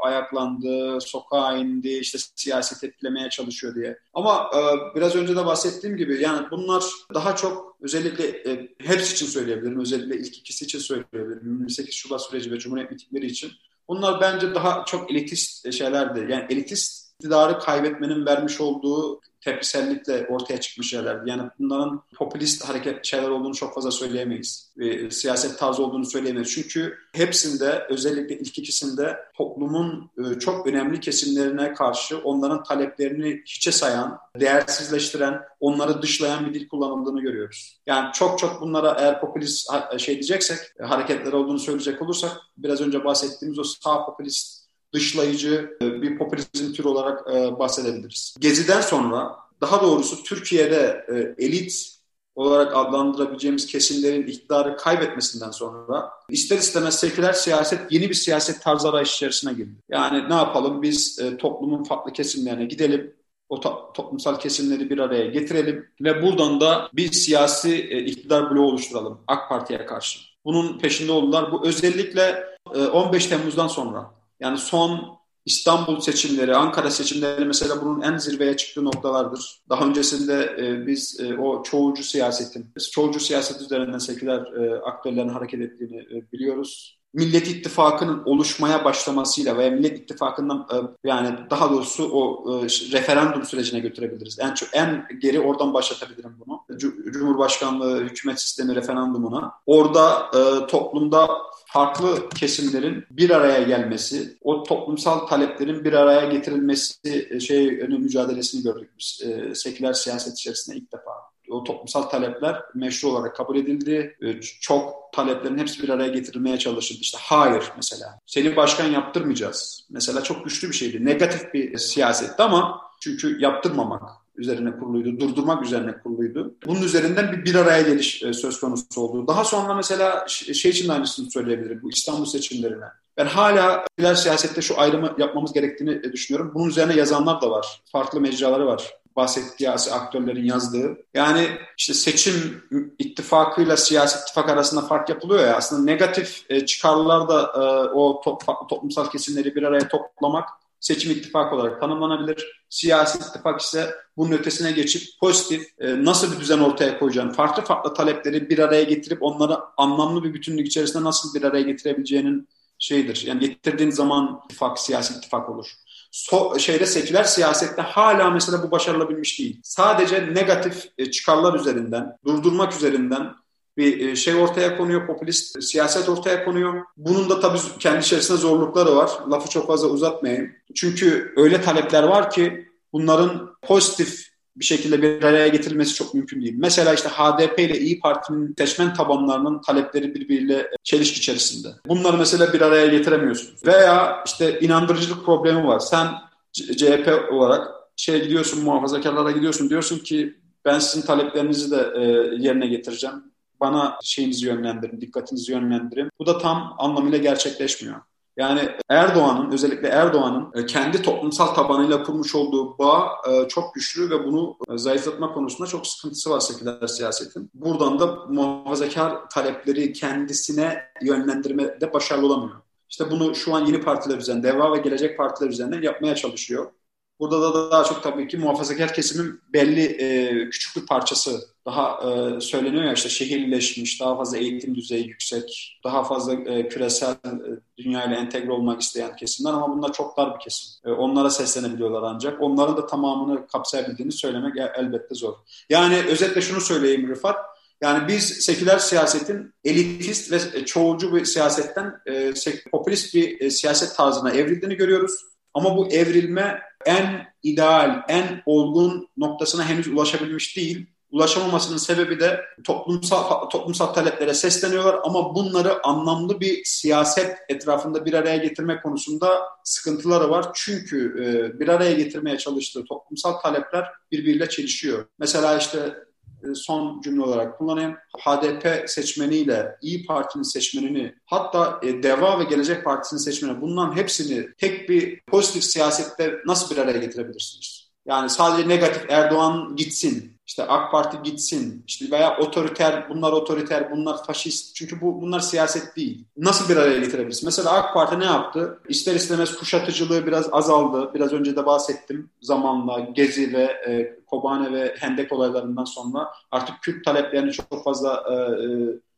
ayaklandı, 0.08 1.02
sokağa 1.02 1.58
indi, 1.58 1.90
işte 1.90 2.18
siyaset 2.36 2.84
etkilemeye 2.84 3.30
çalışıyor 3.30 3.76
diye. 3.76 4.00
Ama 4.14 4.52
e, 4.56 4.60
biraz 4.96 5.16
önce 5.16 5.36
de 5.36 5.46
bahsettiğim 5.46 5.98
gibi 5.98 6.22
yani 6.22 6.48
bunlar 6.52 6.84
daha 7.14 7.36
çok 7.36 7.78
özellikle 7.82 8.28
e, 8.28 8.76
hepsi 8.82 9.14
için 9.14 9.26
söyleyebilirim. 9.26 9.80
Özellikle 9.80 10.20
ilk 10.20 10.38
ikisi 10.38 10.66
için 10.66 10.80
söyleyebilirim. 10.80 11.48
28 11.48 11.96
Şubat 11.96 12.24
süreci 12.24 12.52
ve 12.52 12.60
Cumhuriyet 12.60 12.92
mitingleri 12.92 13.26
için. 13.26 13.52
Bunlar 13.88 14.22
bence 14.22 14.56
daha 14.56 14.86
çok 14.86 15.12
elitist 15.12 15.74
şeylerdi. 15.74 16.32
Yani 16.32 16.46
elitist 16.50 17.07
iktidarı 17.20 17.60
kaybetmenin 17.60 18.26
vermiş 18.26 18.62
olduğu 18.62 19.22
tepkisellikle 19.42 20.28
ortaya 20.28 20.60
çıkmış 20.60 20.90
şeylerdi. 20.90 21.30
Yani 21.30 21.42
bunların 21.60 22.04
popülist 22.16 22.70
hareket 22.70 23.06
şeyler 23.06 23.30
olduğunu 23.30 23.56
çok 23.56 23.76
fazla 23.76 23.92
söyleyemeyiz. 23.92 24.72
Ve 24.78 25.12
siyaset 25.12 25.60
tarzı 25.60 25.84
olduğunu 25.84 26.06
söyleyemeyiz. 26.06 26.52
Çünkü 26.52 26.98
hepsinde 27.14 27.86
özellikle 27.90 28.40
ilk 28.40 28.58
ikisinde 28.58 29.18
toplumun 29.38 30.12
e, 30.18 30.40
çok 30.40 30.68
önemli 30.68 31.00
kesimlerine 31.00 31.74
karşı 31.74 32.18
onların 32.18 32.64
taleplerini 32.64 33.42
hiçe 33.46 33.72
sayan, 33.72 34.20
değersizleştiren, 34.40 35.42
onları 35.60 36.02
dışlayan 36.02 36.46
bir 36.46 36.54
dil 36.54 36.68
kullanıldığını 36.68 37.22
görüyoruz. 37.22 37.80
Yani 37.86 38.14
çok 38.14 38.40
çok 38.40 38.62
bunlara 38.62 38.98
eğer 39.00 39.22
popülist 39.22 39.70
şey 39.98 40.16
diyeceksek, 40.16 40.58
hareketler 40.82 41.34
olduğunu 41.34 41.60
söyleyecek 41.60 42.02
olursak 42.02 42.32
biraz 42.58 42.82
önce 42.82 43.06
bahsettiğimiz 43.06 43.60
o 43.60 43.64
sağ 43.64 44.06
popülist 44.06 44.57
dışlayıcı 44.94 45.78
e, 45.82 46.02
bir 46.02 46.18
popülizm 46.18 46.74
türü 46.74 46.88
olarak 46.88 47.28
e, 47.36 47.60
bahsedebiliriz. 47.60 48.36
Gezi'den 48.40 48.82
sonra 48.82 49.36
daha 49.62 49.82
doğrusu 49.82 50.24
Türkiye'de 50.24 51.06
e, 51.10 51.46
elit 51.46 51.98
olarak 52.36 52.76
adlandırabileceğimiz 52.76 53.66
kesimlerin 53.66 54.28
iktidarı 54.28 54.78
kaybetmesinden 54.78 55.52
sonra 55.52 56.10
ister 56.30 56.58
istemez 56.58 57.00
seküler 57.00 57.34
siyaset 57.34 57.92
yeni 57.92 58.10
bir 58.10 58.14
siyaset 58.14 58.62
tarzı 58.62 58.90
arayış 58.90 59.16
içerisine 59.16 59.54
girdi. 59.54 59.76
Yani 59.90 60.30
ne 60.30 60.34
yapalım 60.34 60.82
biz 60.82 61.20
toplumun 61.40 61.84
farklı 61.84 62.14
kesimlerine 62.14 62.66
gidelim, 62.66 63.14
o 63.50 63.56
to- 63.56 63.94
toplumsal 63.94 64.40
kesimleri 64.40 64.90
bir 64.90 64.98
araya 64.98 65.26
getirelim 65.26 65.90
ve 66.02 66.22
buradan 66.22 66.62
da 66.62 66.90
bir 66.94 67.12
siyasi 67.12 67.78
iktidar 68.06 68.52
bloğu 68.52 68.68
oluşturalım 68.68 69.20
AK 69.28 69.50
Parti'ye 69.50 69.86
karşı. 69.86 70.20
Bunun 70.46 70.80
peşinde 70.80 71.12
oldular. 71.12 71.52
Bu 71.52 71.68
özellikle 71.68 72.46
15 72.76 73.26
Temmuz'dan 73.26 73.68
sonra 73.68 74.17
yani 74.40 74.58
son 74.58 75.18
İstanbul 75.48 76.00
seçimleri, 76.00 76.56
Ankara 76.56 76.92
seçimleri 76.92 77.46
mesela 77.46 77.82
bunun 77.82 78.02
en 78.02 78.18
zirveye 78.18 78.58
çıktığı 78.58 78.86
noktalardır. 78.86 79.62
Daha 79.70 79.86
öncesinde 79.86 80.56
e, 80.60 80.88
biz 80.88 81.20
e, 81.20 81.38
o 81.38 81.64
çoğulcu 81.64 82.04
siyasetin, 82.04 82.74
çoğulcu 82.92 83.20
siyaset 83.20 83.62
üzerinden 83.62 83.98
seküler 83.98 84.40
e, 84.40 84.82
aktörlerin 84.82 85.30
hareket 85.30 85.62
ettiğini 85.62 85.98
e, 85.98 86.32
biliyoruz. 86.32 87.00
Millet 87.14 87.48
İttifakı'nın 87.48 88.24
oluşmaya 88.26 88.86
başlamasıyla 88.86 89.58
veya 89.58 89.72
Millet 89.72 90.00
İttifakı'ndan 90.00 90.68
e, 90.74 91.08
yani 91.10 91.38
daha 91.50 91.70
doğrusu 91.72 92.10
o 92.12 92.52
e, 92.52 92.66
referandum 92.92 93.46
sürecine 93.46 93.80
götürebiliriz. 93.80 94.40
En 94.40 94.54
çok 94.54 94.70
en 94.74 95.08
geri 95.22 95.40
oradan 95.40 95.74
başlatabilirim 95.74 96.36
bunu. 96.46 96.57
Cumhurbaşkanlığı 96.80 98.04
hükümet 98.04 98.42
sistemi 98.42 98.76
referandumuna. 98.76 99.52
Orada 99.66 100.32
e, 100.34 100.68
toplumda 100.68 101.28
farklı 101.66 102.30
kesimlerin 102.30 103.06
bir 103.12 103.30
araya 103.30 103.64
gelmesi, 103.64 104.38
o 104.42 104.64
toplumsal 104.64 105.20
taleplerin 105.20 105.84
bir 105.84 105.94
araya 105.94 106.26
getirilmesi 106.26 107.28
e, 107.30 107.40
şey 107.40 107.72
mücadelesini 107.78 108.64
gördük 108.64 108.90
biz 109.00 109.22
e, 109.26 109.56
seküler 109.56 109.94
siyaset 109.94 110.34
içerisinde 110.34 110.76
ilk 110.78 110.94
defa. 110.94 111.12
O 111.50 111.64
toplumsal 111.64 112.02
talepler 112.02 112.62
meşru 112.76 113.08
olarak 113.10 113.36
kabul 113.36 113.58
edildi. 113.58 114.18
E, 114.22 114.42
çok 114.42 115.14
taleplerin 115.14 115.58
hepsi 115.58 115.84
bir 115.84 115.90
araya 115.90 116.08
getirilmeye 116.08 116.60
çalışıldı. 116.60 117.00
İşte 117.02 117.18
hayır 117.22 117.64
mesela. 117.76 118.20
Seni 118.26 118.56
başkan 118.56 118.86
yaptırmayacağız. 118.86 119.88
Mesela 119.90 120.24
çok 120.24 120.46
güçlü 120.46 120.70
bir 120.70 120.76
şeydi. 120.76 121.06
Negatif 121.06 121.54
bir 121.54 121.78
siyasetti 121.78 122.44
ama 122.44 122.82
çünkü 123.00 123.42
yaptırmamak 123.42 124.27
üzerine 124.38 124.78
kuruluydu, 124.78 125.20
durdurmak 125.20 125.66
üzerine 125.66 125.98
kuruluydu. 126.04 126.56
Bunun 126.66 126.82
üzerinden 126.82 127.32
bir 127.32 127.46
bir 127.46 127.56
araya 127.56 127.82
geliş 127.82 128.24
e, 128.24 128.34
söz 128.34 128.60
konusu 128.60 129.02
oldu. 129.02 129.28
Daha 129.28 129.44
sonra 129.44 129.74
mesela 129.74 130.26
şey 130.28 130.72
için 130.72 130.90
aynısını 130.90 131.32
söyleyebilirim 131.32 131.80
bu 131.84 131.90
İstanbul 131.90 132.26
seçimlerine. 132.26 132.86
Ben 133.18 133.26
hala 133.26 133.86
siyasette 134.16 134.62
şu 134.62 134.80
ayrımı 134.80 135.16
yapmamız 135.18 135.54
gerektiğini 135.54 135.92
e, 135.92 136.14
düşünüyorum. 136.14 136.52
Bunun 136.56 136.70
üzerine 136.70 136.96
yazanlar 136.96 137.42
da 137.42 137.52
var. 137.52 137.82
Farklı 137.92 138.22
mecraları 138.22 138.66
var. 138.66 138.94
bahsettiği 139.16 139.70
aktörlerin 139.70 140.46
yazdığı. 140.46 140.98
Yani 141.14 141.48
işte 141.78 141.94
seçim 141.94 142.64
ittifakıyla 143.00 143.78
siyasi 143.78 144.20
ittifak 144.22 144.50
arasında 144.50 144.82
fark 144.82 145.10
yapılıyor 145.10 145.44
ya 145.44 145.56
aslında 145.56 145.84
negatif 145.84 146.46
e, 146.50 146.66
çıkarlar 146.66 147.30
da 147.30 147.42
e, 147.42 147.60
o 147.90 148.22
top, 148.24 148.42
toplumsal 148.70 149.10
kesimleri 149.10 149.56
bir 149.56 149.64
araya 149.64 149.88
toplamak 149.88 150.50
seçim 150.88 151.12
ittifakı 151.12 151.56
olarak 151.56 151.82
tanımlanabilir. 151.82 152.64
Siyasi 152.70 153.18
ittifak 153.18 153.62
ise 153.62 153.96
bunun 154.18 154.32
ötesine 154.32 154.72
geçip 154.72 155.20
pozitif 155.20 155.68
e, 155.80 156.06
nasıl 156.06 156.36
bir 156.36 156.40
düzen 156.40 156.60
ortaya 156.60 157.00
koyacağını, 157.00 157.34
farklı 157.34 157.64
farklı 157.64 157.94
talepleri 157.94 158.50
bir 158.50 158.60
araya 158.60 158.84
getirip 158.84 159.24
onları 159.24 159.58
anlamlı 159.78 160.24
bir 160.24 160.34
bütünlük 160.34 160.68
içerisinde 160.68 161.04
nasıl 161.04 161.34
bir 161.34 161.44
araya 161.44 161.62
getirebileceğinin 161.62 162.50
şeyidir. 162.80 163.24
Yani 163.28 163.40
getirdiğin 163.40 163.92
zaman 163.92 164.42
ittifak, 164.46 164.80
siyasi 164.80 165.14
ittifak 165.14 165.50
olur. 165.50 165.68
So, 166.12 166.60
şeyde 166.60 166.86
seküler 166.86 167.24
siyasette 167.24 167.82
hala 167.82 168.30
mesela 168.30 168.64
bu 168.64 168.72
başarılabilmiş 168.72 169.40
değil. 169.40 169.60
Sadece 169.64 170.34
negatif 170.34 170.86
e, 170.98 171.12
çıkarlar 171.12 171.60
üzerinden, 171.60 172.18
durdurmak 172.26 172.74
üzerinden 172.74 173.34
bir 173.78 174.08
e, 174.08 174.16
şey 174.16 174.36
ortaya 174.36 174.78
konuyor, 174.78 175.08
popülist 175.08 175.64
siyaset 175.64 176.10
ortaya 176.10 176.46
konuyor. 176.46 176.86
Bunun 176.98 177.30
da 177.30 177.40
tabii 177.40 177.58
kendi 177.80 178.00
içerisinde 178.00 178.38
zorlukları 178.38 178.96
var. 178.96 179.12
Lafı 179.32 179.50
çok 179.50 179.68
fazla 179.68 179.88
uzatmayayım. 179.88 180.52
Çünkü 180.76 181.34
öyle 181.38 181.62
talepler 181.62 182.04
var 182.04 182.32
ki 182.32 182.68
bunların 182.94 183.56
pozitif 183.62 184.28
bir 184.56 184.66
şekilde 184.66 185.02
bir 185.02 185.24
araya 185.24 185.48
getirilmesi 185.48 185.94
çok 185.94 186.14
mümkün 186.14 186.42
değil. 186.42 186.56
Mesela 186.58 186.94
işte 186.94 187.10
HDP 187.10 187.60
ile 187.60 187.80
İyi 187.80 188.00
Parti'nin 188.00 188.56
seçmen 188.58 188.94
tabanlarının 188.94 189.62
talepleri 189.62 190.16
birbiriyle 190.16 190.72
çelişki 190.84 191.20
içerisinde. 191.20 191.68
Bunları 191.88 192.18
mesela 192.18 192.54
bir 192.54 192.62
araya 192.62 192.88
getiremiyorsunuz. 192.88 193.66
Veya 193.66 194.24
işte 194.26 194.60
inandırıcılık 194.60 195.26
problemi 195.26 195.68
var. 195.68 195.80
Sen 195.80 196.08
CHP 196.54 197.32
olarak 197.32 197.68
şey 197.96 198.24
gidiyorsun 198.24 198.64
muhafazakarlara 198.64 199.32
gidiyorsun 199.32 199.70
diyorsun 199.70 200.00
ki 200.00 200.36
ben 200.66 200.80
sizin 200.80 201.08
taleplerinizi 201.08 201.72
de 201.72 201.92
e, 201.96 202.02
yerine 202.44 202.68
getireceğim. 202.68 203.16
Bana 203.60 203.98
şeyinizi 204.04 204.46
yönlendirin, 204.46 205.02
dikkatinizi 205.02 205.52
yönlendirin. 205.52 206.10
Bu 206.20 206.26
da 206.26 206.38
tam 206.38 206.76
anlamıyla 206.78 207.18
gerçekleşmiyor. 207.18 208.02
Yani 208.38 208.70
Erdoğan'ın 208.90 209.52
özellikle 209.52 209.88
Erdoğan'ın 209.88 210.62
e, 210.62 210.66
kendi 210.66 211.02
toplumsal 211.02 211.48
tabanıyla 211.48 212.04
kurmuş 212.04 212.36
olduğu 212.36 212.78
bağ 212.78 213.12
e, 213.30 213.48
çok 213.48 213.76
güçlü 213.76 214.10
ve 214.10 214.26
bunu 214.26 214.58
e, 214.70 214.78
zayıflatma 214.78 215.34
konusunda 215.34 215.70
çok 215.70 215.88
sıkıntısı 215.88 216.30
var 216.30 216.40
seküler 216.40 216.88
siyasetin. 216.88 217.52
Buradan 217.54 218.00
da 218.00 218.06
muhafazakar 218.30 219.30
talepleri 219.30 219.94
kendisine 219.94 220.84
yönlendirmede 221.02 221.94
başarılı 221.94 222.26
olamıyor. 222.26 222.62
İşte 222.90 223.12
bunu 223.12 223.36
şu 223.36 223.56
an 223.56 223.66
yeni 223.66 223.82
partiler 223.82 224.18
üzerinden, 224.18 224.54
Deva 224.54 224.74
ve 224.74 224.78
Gelecek 224.78 225.18
partiler 225.18 225.50
üzerinden 225.50 225.82
yapmaya 225.82 226.16
çalışıyor. 226.16 226.72
Burada 227.20 227.54
da 227.54 227.72
daha 227.72 227.84
çok 227.84 228.04
tabii 228.04 228.28
ki 228.28 228.38
muhafazakar 228.38 228.94
kesimin 228.94 229.42
belli 229.54 229.84
e, 229.84 230.50
küçük 230.50 230.76
bir 230.76 230.88
parçası 230.88 231.40
daha 231.66 232.12
e, 232.12 232.42
söyleniyor 232.42 232.84
ya 232.84 232.94
işte 232.94 233.10
şehirleşmiş, 233.10 234.02
daha 234.02 234.18
fazla 234.18 234.38
eğitim 234.38 234.76
düzeyi 234.76 235.08
yüksek, 235.08 235.80
daha 235.84 236.04
fazla 236.04 236.34
e, 236.34 236.70
küresel 236.70 237.12
e, 237.12 237.40
dünyayla 237.78 238.18
entegre 238.18 238.52
olmak 238.52 238.82
isteyen 238.82 239.16
kesimler 239.16 239.54
ama 239.54 239.78
bunlar 239.78 239.94
çok 239.94 240.18
dar 240.18 240.36
bir 240.36 240.40
kesim. 240.40 240.70
E, 240.86 240.92
onlara 240.92 241.30
seslenebiliyorlar 241.30 242.04
ancak. 242.04 242.42
Onların 242.42 242.78
da 242.78 242.86
tamamını 242.86 243.48
kapsayabildiğini 243.48 244.12
söylemek 244.12 244.58
elbette 244.78 245.16
zor. 245.16 245.34
Yani 245.70 245.98
özetle 245.98 246.42
şunu 246.42 246.62
söyleyeyim 246.62 247.10
Rıfat, 247.10 247.38
yani 247.82 248.08
biz 248.08 248.24
seküler 248.24 248.80
siyasetin 248.80 249.54
elitist 249.64 250.32
ve 250.32 250.66
çoğulcu 250.66 251.16
bir 251.16 251.26
siyasetten 251.26 252.02
e, 252.06 252.34
popülist 252.72 253.16
bir 253.16 253.42
e, 253.42 253.50
siyaset 253.50 253.96
tarzına 253.96 254.32
evrildiğini 254.32 254.76
görüyoruz. 254.76 255.12
Ama 255.58 255.78
bu 255.78 255.88
evrilme 255.88 256.62
en 256.86 257.28
ideal, 257.44 258.04
en 258.08 258.44
olgun 258.46 259.10
noktasına 259.18 259.70
henüz 259.70 259.88
ulaşabilmiş 259.88 260.58
değil. 260.58 260.86
Ulaşamamasının 261.12 261.78
sebebi 261.78 262.20
de 262.20 262.42
toplumsal 262.64 263.50
toplumsal 263.50 263.86
taleplere 263.86 264.34
sesleniyorlar 264.34 265.00
ama 265.04 265.36
bunları 265.36 265.86
anlamlı 265.86 266.40
bir 266.40 266.62
siyaset 266.66 267.38
etrafında 267.50 268.06
bir 268.06 268.14
araya 268.14 268.38
getirme 268.38 268.82
konusunda 268.82 269.44
sıkıntıları 269.64 270.30
var. 270.30 270.46
Çünkü 270.54 270.98
e, 271.24 271.60
bir 271.60 271.68
araya 271.68 271.94
getirmeye 271.94 272.38
çalıştığı 272.38 272.86
toplumsal 272.86 273.34
talepler 273.34 273.86
birbiriyle 274.12 274.50
çelişiyor. 274.50 275.06
Mesela 275.20 275.58
işte 275.58 276.07
son 276.56 277.02
cümle 277.02 277.22
olarak 277.22 277.58
kullanayım. 277.58 277.96
HDP 278.20 278.90
seçmeniyle 278.90 279.76
İyi 279.82 280.06
Parti'nin 280.06 280.44
seçmenini 280.44 281.16
hatta 281.26 281.80
e, 281.84 282.04
Deva 282.04 282.40
ve 282.40 282.44
Gelecek 282.44 282.86
Partisi'nin 282.86 283.20
seçmeni 283.20 283.62
bunların 283.62 283.96
hepsini 283.96 284.48
tek 284.58 284.90
bir 284.90 285.22
pozitif 285.22 285.64
siyasette 285.64 286.36
nasıl 286.46 286.76
bir 286.76 286.82
araya 286.82 286.98
getirebilirsiniz? 286.98 287.92
Yani 288.06 288.30
sadece 288.30 288.70
negatif 288.70 289.06
Erdoğan 289.10 289.76
gitsin, 289.76 290.37
işte 290.48 290.64
AK 290.64 290.92
Parti 290.92 291.18
gitsin, 291.24 291.84
işte 291.88 292.12
veya 292.12 292.38
otoriter, 292.38 293.10
bunlar 293.10 293.32
otoriter, 293.32 293.92
bunlar 293.92 294.24
faşist. 294.24 294.76
Çünkü 294.76 295.02
bu 295.02 295.22
bunlar 295.22 295.40
siyaset 295.40 295.96
değil. 295.96 296.26
Nasıl 296.38 296.70
bir 296.70 296.78
araya 296.78 297.00
getirebiliriz? 297.00 297.44
Mesela 297.44 297.72
AK 297.72 297.94
Parti 297.94 298.20
ne 298.20 298.26
yaptı? 298.26 298.80
İster 298.90 299.16
istemez 299.16 299.56
kuşatıcılığı 299.56 300.26
biraz 300.26 300.50
azaldı. 300.52 301.12
Biraz 301.14 301.34
önce 301.34 301.56
de 301.56 301.66
bahsettim 301.66 302.30
zamanla 302.42 303.00
Gezi 303.00 303.54
ve 303.54 303.64
e, 303.64 304.20
Kobane 304.28 304.74
ve 304.74 304.96
Hendek 305.00 305.32
olaylarından 305.32 305.86
sonra 305.86 306.28
artık 306.52 306.76
Kürt 306.82 307.06
taleplerini 307.06 307.52
çok 307.52 307.84
fazla 307.84 308.24
e, 308.30 308.34
e 308.34 308.68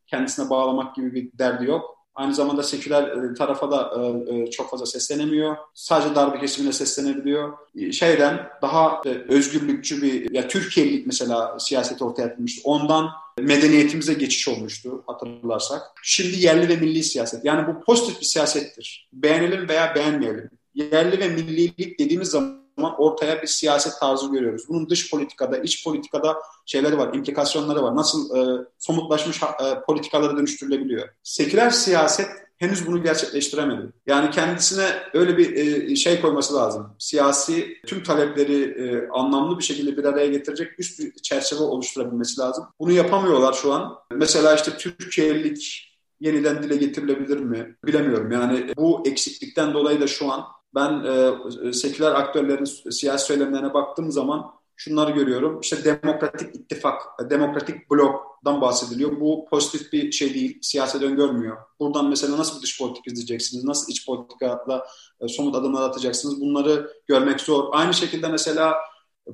kendisine 0.08 0.50
bağlamak 0.50 0.96
gibi 0.96 1.14
bir 1.14 1.38
derdi 1.38 1.66
yok. 1.66 1.99
Aynı 2.20 2.34
zamanda 2.34 2.64
seküler 2.64 3.04
e, 3.04 3.34
tarafa 3.34 3.72
da 3.72 3.92
e, 3.98 4.36
e, 4.36 4.52
çok 4.52 4.70
fazla 4.70 4.86
seslenemiyor. 4.86 5.58
Sadece 5.74 6.16
darbe 6.16 6.40
kesimine 6.40 6.74
seslenebiliyor. 6.74 7.54
Şeyden 7.92 8.50
daha 8.62 9.02
özgürlükçü 9.30 10.02
bir, 10.02 10.32
ya 10.32 10.48
Türkiye'lik 10.48 11.08
mesela 11.08 11.60
siyaset 11.60 12.02
ortaya 12.02 12.24
atılmıştı. 12.24 12.62
Ondan 12.64 13.10
medeniyetimize 13.40 14.14
geçiş 14.14 14.48
olmuştu 14.48 15.04
hatırlarsak. 15.08 15.82
Şimdi 16.04 16.46
yerli 16.46 16.70
ve 16.70 16.76
milli 16.76 17.04
siyaset. 17.04 17.46
Yani 17.46 17.68
bu 17.68 17.82
pozitif 17.86 18.22
bir 18.22 18.26
siyasettir. 18.26 19.10
Beğenelim 19.14 19.70
veya 19.70 19.96
beğenmeyelim. 19.96 20.50
Yerli 20.76 21.20
ve 21.20 21.28
millilik 21.28 22.00
dediğimiz 22.00 22.28
zaman 22.28 22.59
zaman 22.80 23.02
ortaya 23.02 23.42
bir 23.42 23.48
siyaset 23.48 24.00
tarzı 24.00 24.32
görüyoruz. 24.32 24.64
Bunun 24.70 24.90
dış 24.90 25.12
politikada, 25.12 25.58
iç 25.58 25.84
politikada 25.84 26.38
şeyleri 26.66 26.98
var, 26.98 27.14
implikasyonları 27.14 27.84
var. 27.84 27.96
Nasıl 27.96 28.38
e, 28.38 28.66
somutlaşmış 28.80 29.44
e, 29.44 29.82
politikaları 29.88 30.38
dönüştürülebiliyor. 30.38 31.08
Seküler 31.24 31.70
siyaset 31.70 32.30
henüz 32.58 32.88
bunu 32.88 33.04
gerçekleştiremedi. 33.04 33.94
Yani 34.08 34.32
kendisine 34.32 34.88
öyle 35.14 35.38
bir 35.38 35.56
e, 35.56 35.96
şey 35.96 36.22
koyması 36.22 36.56
lazım. 36.56 36.96
Siyasi 37.00 37.78
tüm 37.88 38.04
talepleri 38.04 38.64
e, 38.64 39.08
anlamlı 39.10 39.60
bir 39.60 39.64
şekilde 39.64 39.98
bir 39.98 40.04
araya 40.04 40.28
getirecek 40.28 40.80
üst 40.80 41.00
bir 41.00 41.14
çerçeve 41.22 41.60
oluşturabilmesi 41.60 42.42
lazım. 42.42 42.66
Bunu 42.80 42.92
yapamıyorlar 42.92 43.54
şu 43.54 43.74
an. 43.74 43.96
Mesela 44.12 44.56
işte 44.56 44.72
Türkiye'lik 44.78 45.90
yeniden 46.20 46.64
dile 46.64 46.76
getirilebilir 46.76 47.38
mi 47.38 47.76
bilemiyorum. 47.86 48.32
Yani 48.32 48.74
bu 48.78 49.04
eksiklikten 49.06 49.74
dolayı 49.74 50.02
da 50.02 50.08
şu 50.08 50.32
an 50.32 50.46
ben 50.76 51.04
e, 51.04 51.74
seküler 51.74 52.12
aktörlerin 52.12 52.92
siyasi 52.92 53.26
söylemlerine 53.26 53.74
baktığım 53.74 54.12
zaman 54.12 54.52
şunları 54.76 55.12
görüyorum. 55.12 55.60
İşte 55.62 55.84
demokratik 55.84 56.56
ittifak, 56.56 57.02
demokratik 57.30 57.92
bloktan 57.92 58.62
bahsediliyor. 58.62 59.20
Bu 59.20 59.46
pozitif 59.50 59.94
bir 59.94 60.12
şey 60.12 60.34
değil, 60.34 60.60
siyaset 60.62 61.02
öngörmüyor. 61.02 61.58
Buradan 61.80 62.10
mesela 62.10 62.38
nasıl 62.38 62.58
bir 62.58 62.64
dış 62.64 62.80
politik 62.80 63.08
izleyeceksiniz, 63.08 63.64
nasıl 63.64 63.92
iç 63.92 64.06
politikada 64.06 64.88
e, 65.22 65.28
somut 65.28 65.56
adımlar 65.56 65.82
atacaksınız 65.82 66.42
bunları 66.42 66.94
görmek 67.08 67.42
zor. 67.42 67.70
Aynı 67.72 67.94
şekilde 67.94 68.28
mesela 68.28 68.78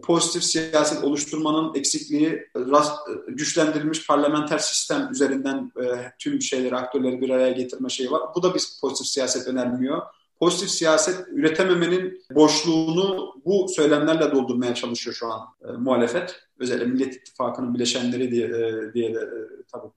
pozitif 0.03 0.43
siyaset 0.43 1.03
oluşturmanın 1.03 1.75
eksikliği, 1.75 2.47
rast, 2.55 2.99
güçlendirilmiş 3.27 4.07
parlamenter 4.07 4.57
sistem 4.57 5.07
üzerinden 5.11 5.71
e, 5.83 6.11
tüm 6.19 6.41
şeyleri, 6.41 6.75
aktörleri 6.75 7.21
bir 7.21 7.29
araya 7.29 7.51
getirme 7.51 7.89
şeyi 7.89 8.11
var. 8.11 8.21
Bu 8.35 8.43
da 8.43 8.53
bir 8.53 8.63
pozitif 8.81 9.07
siyaset 9.07 9.47
önermiyor 9.47 10.01
pozitif 10.39 10.69
siyaset 10.69 11.27
üretememenin 11.27 12.21
boşluğunu 12.31 13.35
bu 13.45 13.67
söylemlerle 13.69 14.31
doldurmaya 14.31 14.75
çalışıyor 14.75 15.15
şu 15.15 15.33
an 15.33 15.41
e, 15.67 15.71
muhalefet. 15.71 16.35
Özellikle 16.59 16.85
Millet 16.85 17.15
İttifakı'nın 17.15 17.73
bileşenleri 17.73 18.31
diye, 18.31 18.47
e, 18.47 18.93
diye 18.93 19.15
de 19.15 19.19
e, 19.19 19.37
tabii 19.71 19.91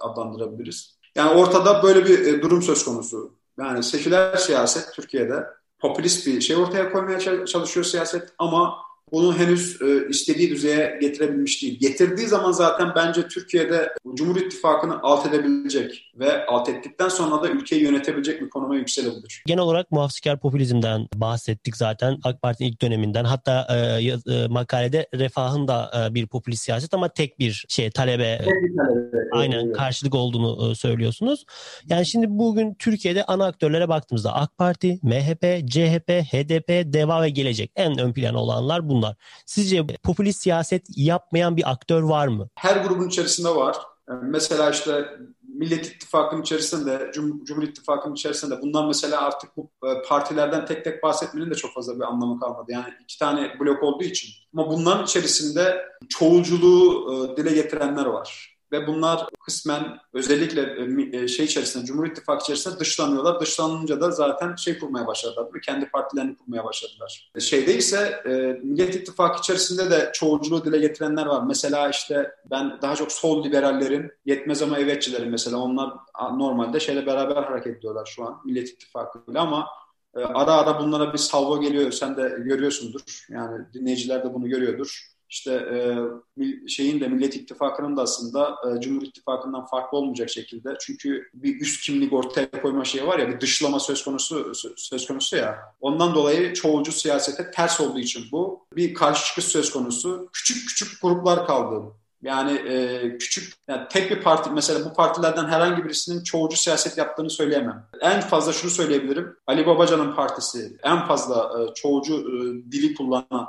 adlandırabiliriz. 0.00 0.98
Yani 1.14 1.30
ortada 1.30 1.82
böyle 1.82 2.04
bir 2.04 2.26
e, 2.26 2.42
durum 2.42 2.62
söz 2.62 2.84
konusu. 2.84 3.32
Yani 3.58 3.82
seküler 3.82 4.36
siyaset 4.36 4.94
Türkiye'de 4.94 5.46
popülist 5.78 6.26
bir 6.26 6.40
şey 6.40 6.56
ortaya 6.56 6.92
koymaya 6.92 7.46
çalışıyor 7.46 7.86
siyaset 7.86 8.32
ama 8.38 8.85
bunu 9.12 9.38
henüz 9.38 9.82
e, 9.82 10.08
istediği 10.08 10.50
düzeye 10.50 10.98
getirebilmiş 11.00 11.62
değil. 11.62 11.78
Getirdiği 11.80 12.26
zaman 12.26 12.52
zaten 12.52 12.92
bence 12.96 13.28
Türkiye'de 13.28 13.92
Cumhur 14.14 14.36
İttifakı'nı 14.36 15.02
alt 15.02 15.26
edebilecek 15.26 16.12
ve 16.14 16.46
alt 16.46 16.68
ettikten 16.68 17.08
sonra 17.08 17.42
da 17.42 17.48
ülkeyi 17.48 17.82
yönetebilecek 17.82 18.40
bir 18.40 18.50
konuma 18.50 18.76
yükselebilir. 18.76 19.42
Genel 19.46 19.62
olarak 19.62 19.90
muhafazakar 19.90 20.40
popülizmden 20.40 21.08
bahsettik 21.14 21.76
zaten 21.76 22.18
AK 22.24 22.42
Parti'nin 22.42 22.68
ilk 22.68 22.82
döneminden. 22.82 23.24
Hatta 23.24 23.66
e, 23.70 24.04
e, 24.04 24.46
makalede 24.48 25.08
refahın 25.14 25.68
da 25.68 26.08
e, 26.10 26.14
bir 26.14 26.26
popülist 26.26 26.62
siyaset 26.62 26.94
ama 26.94 27.08
tek 27.08 27.38
bir 27.38 27.64
şey 27.68 27.90
talebe, 27.90 28.38
tek 28.38 28.48
bir 28.48 28.76
talebe 28.76 29.16
aynen 29.32 29.66
evet. 29.66 29.76
karşılık 29.76 30.14
olduğunu 30.14 30.70
e, 30.70 30.74
söylüyorsunuz. 30.74 31.44
Yani 31.88 32.06
şimdi 32.06 32.26
bugün 32.28 32.74
Türkiye'de 32.74 33.24
ana 33.24 33.46
aktörlere 33.46 33.88
baktığımızda 33.88 34.34
AK 34.34 34.58
Parti, 34.58 34.98
MHP, 35.02 35.68
CHP, 35.70 36.10
HDP, 36.32 36.92
DEVA 36.92 37.22
ve 37.22 37.30
Gelecek 37.30 37.72
en 37.76 37.98
ön 37.98 38.12
plana 38.12 38.38
olanlar 38.38 38.88
bunlar 38.88 38.95
bunlar. 38.96 39.16
Sizce 39.46 39.86
popülist 39.86 40.42
siyaset 40.42 40.86
yapmayan 40.96 41.56
bir 41.56 41.70
aktör 41.70 42.02
var 42.02 42.28
mı? 42.28 42.48
Her 42.54 42.76
grubun 42.76 43.08
içerisinde 43.08 43.48
var. 43.48 43.76
Mesela 44.22 44.70
işte 44.70 45.04
Millet 45.42 45.86
İttifakı'nın 45.86 46.42
içerisinde, 46.42 47.10
Cum 47.14 47.44
Cumhur 47.44 47.62
İttifakı'nın 47.62 48.14
içerisinde 48.14 48.62
bundan 48.62 48.86
mesela 48.86 49.20
artık 49.20 49.56
bu 49.56 49.70
e, 49.84 50.02
partilerden 50.08 50.66
tek 50.66 50.84
tek 50.84 51.02
bahsetmenin 51.02 51.50
de 51.50 51.54
çok 51.54 51.74
fazla 51.74 51.96
bir 51.96 52.04
anlamı 52.04 52.40
kalmadı. 52.40 52.72
Yani 52.72 52.94
iki 53.02 53.18
tane 53.18 53.60
blok 53.60 53.82
olduğu 53.82 54.04
için. 54.04 54.30
Ama 54.54 54.70
bunların 54.70 55.04
içerisinde 55.04 55.84
çoğulculuğu 56.08 57.12
e, 57.12 57.36
dile 57.36 57.54
getirenler 57.54 58.06
var 58.06 58.55
ve 58.72 58.86
bunlar 58.86 59.26
kısmen 59.44 59.98
özellikle 60.12 60.60
e, 60.62 61.22
e, 61.22 61.28
şey 61.28 61.46
içerisinde 61.46 61.84
Cumhur 61.84 62.06
İttifakı 62.06 62.42
içerisinde 62.42 62.78
dışlanıyorlar. 62.78 63.40
Dışlanınca 63.40 64.00
da 64.00 64.10
zaten 64.10 64.54
şey 64.54 64.78
kurmaya 64.78 65.06
başladılar. 65.06 65.46
Kendi 65.62 65.90
partilerini 65.90 66.36
kurmaya 66.36 66.64
başladılar. 66.64 67.30
E, 67.34 67.40
şeyde 67.40 67.76
ise 67.76 68.22
Millet 68.62 68.94
İttifakı 68.94 69.38
içerisinde 69.38 69.90
de 69.90 70.10
çoğulculuğu 70.14 70.64
dile 70.64 70.78
getirenler 70.78 71.26
var. 71.26 71.42
Mesela 71.46 71.88
işte 71.88 72.30
ben 72.50 72.78
daha 72.82 72.94
çok 72.96 73.12
sol 73.12 73.44
liberallerin 73.44 74.10
yetmez 74.26 74.62
ama 74.62 74.78
evetçilerin 74.78 75.30
mesela 75.30 75.56
onlar 75.56 75.92
normalde 76.32 76.80
şeyle 76.80 77.06
beraber 77.06 77.36
hareket 77.36 77.76
ediyorlar 77.76 78.06
şu 78.06 78.24
an 78.24 78.40
Millet 78.44 78.68
İttifakı 78.68 79.18
ile 79.30 79.38
ama 79.38 79.66
ara 80.14 80.52
ara 80.52 80.80
bunlara 80.80 81.12
bir 81.12 81.18
salvo 81.18 81.60
geliyor. 81.60 81.90
Sen 81.92 82.16
de 82.16 82.36
görüyorsundur. 82.38 83.26
Yani 83.30 83.64
dinleyiciler 83.74 84.24
de 84.24 84.34
bunu 84.34 84.48
görüyordur 84.48 85.15
işte 85.36 85.52
e, 85.52 86.68
şeyin 86.68 87.00
de 87.00 87.08
Millet 87.08 87.36
İttifakı'nın 87.36 87.96
da 87.96 88.02
aslında 88.02 88.56
e, 88.66 88.80
Cumhur 88.80 89.02
İttifakı'ndan 89.02 89.66
farklı 89.66 89.98
olmayacak 89.98 90.30
şekilde. 90.30 90.76
Çünkü 90.80 91.30
bir 91.34 91.60
üst 91.60 91.86
kimlik 91.86 92.12
ortaya 92.12 92.50
koyma 92.62 92.84
şeyi 92.84 93.06
var 93.06 93.18
ya 93.18 93.28
bir 93.28 93.40
dışlama 93.40 93.80
söz 93.80 94.04
konusu 94.04 94.52
söz 94.76 95.06
konusu 95.06 95.36
ya. 95.36 95.58
Ondan 95.80 96.14
dolayı 96.14 96.54
çoğulcu 96.54 96.92
siyasete 96.92 97.50
ters 97.50 97.80
olduğu 97.80 97.98
için 97.98 98.24
bu 98.32 98.66
bir 98.76 98.94
karşı 98.94 99.26
çıkış 99.26 99.44
söz 99.44 99.72
konusu. 99.72 100.28
Küçük 100.32 100.68
küçük 100.68 101.02
gruplar 101.02 101.46
kaldı. 101.46 101.92
Yani 102.22 102.52
e, 102.52 103.18
küçük, 103.18 103.54
yani 103.68 103.88
tek 103.90 104.10
bir 104.10 104.22
parti 104.22 104.50
mesela 104.50 104.84
bu 104.84 104.94
partilerden 104.94 105.46
herhangi 105.46 105.84
birisinin 105.84 106.22
çoğulcu 106.22 106.56
siyaset 106.56 106.98
yaptığını 106.98 107.30
söyleyemem. 107.30 107.86
En 108.00 108.20
fazla 108.20 108.52
şunu 108.52 108.70
söyleyebilirim. 108.70 109.36
Ali 109.46 109.66
Babacan'ın 109.66 110.14
partisi 110.14 110.76
en 110.82 111.06
fazla 111.06 111.62
e, 111.62 111.74
çoğulcu 111.74 112.14
e, 112.14 112.72
dili 112.72 112.94
kullanan 112.94 113.48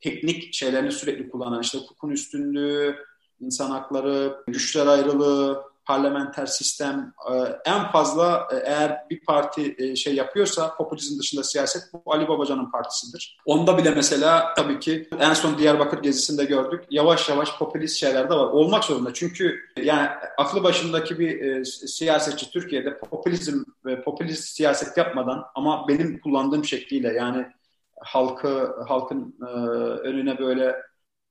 teknik 0.00 0.54
şeylerini 0.54 0.92
sürekli 0.92 1.30
kullanan 1.30 1.62
işte 1.62 1.78
hukukun 1.78 2.10
üstünlüğü, 2.10 2.96
insan 3.40 3.70
hakları, 3.70 4.36
güçler 4.46 4.86
ayrılığı, 4.86 5.70
parlamenter 5.90 6.46
sistem 6.46 7.12
e, 7.30 7.34
en 7.70 7.90
fazla 7.92 8.48
e, 8.52 8.56
eğer 8.56 8.98
bir 9.10 9.24
parti 9.24 9.74
e, 9.78 9.96
şey 9.96 10.14
yapıyorsa 10.14 10.76
popülizm 10.76 11.18
dışında 11.18 11.44
siyaset 11.44 11.82
bu 11.92 12.12
Ali 12.12 12.28
Babacan'ın 12.28 12.70
partisidir. 12.70 13.38
Onda 13.46 13.78
bile 13.78 13.90
mesela 13.90 14.54
tabii 14.54 14.78
ki 14.78 15.08
en 15.18 15.34
son 15.34 15.58
Diyarbakır 15.58 16.02
gezisinde 16.02 16.44
gördük. 16.44 16.84
Yavaş 16.90 17.28
yavaş 17.28 17.58
popülist 17.58 17.96
şeyler 17.96 18.30
de 18.30 18.34
var. 18.34 18.46
Olmak 18.46 18.84
zorunda. 18.84 19.14
Çünkü 19.14 19.60
yani 19.82 20.08
aklı 20.38 20.62
başındaki 20.62 21.18
bir 21.18 21.64
siyasetçi 21.64 22.50
Türkiye'de 22.50 22.98
popülizm 22.98 23.64
ve 23.84 24.02
popülist 24.02 24.44
siyaset 24.44 24.96
yapmadan 24.96 25.44
ama 25.54 25.88
benim 25.88 26.20
kullandığım 26.20 26.64
şekliyle 26.64 27.12
yani 27.12 27.46
halkı 28.00 28.74
halkın 28.88 29.36
e, 29.42 29.50
önüne 30.08 30.38
böyle 30.38 30.76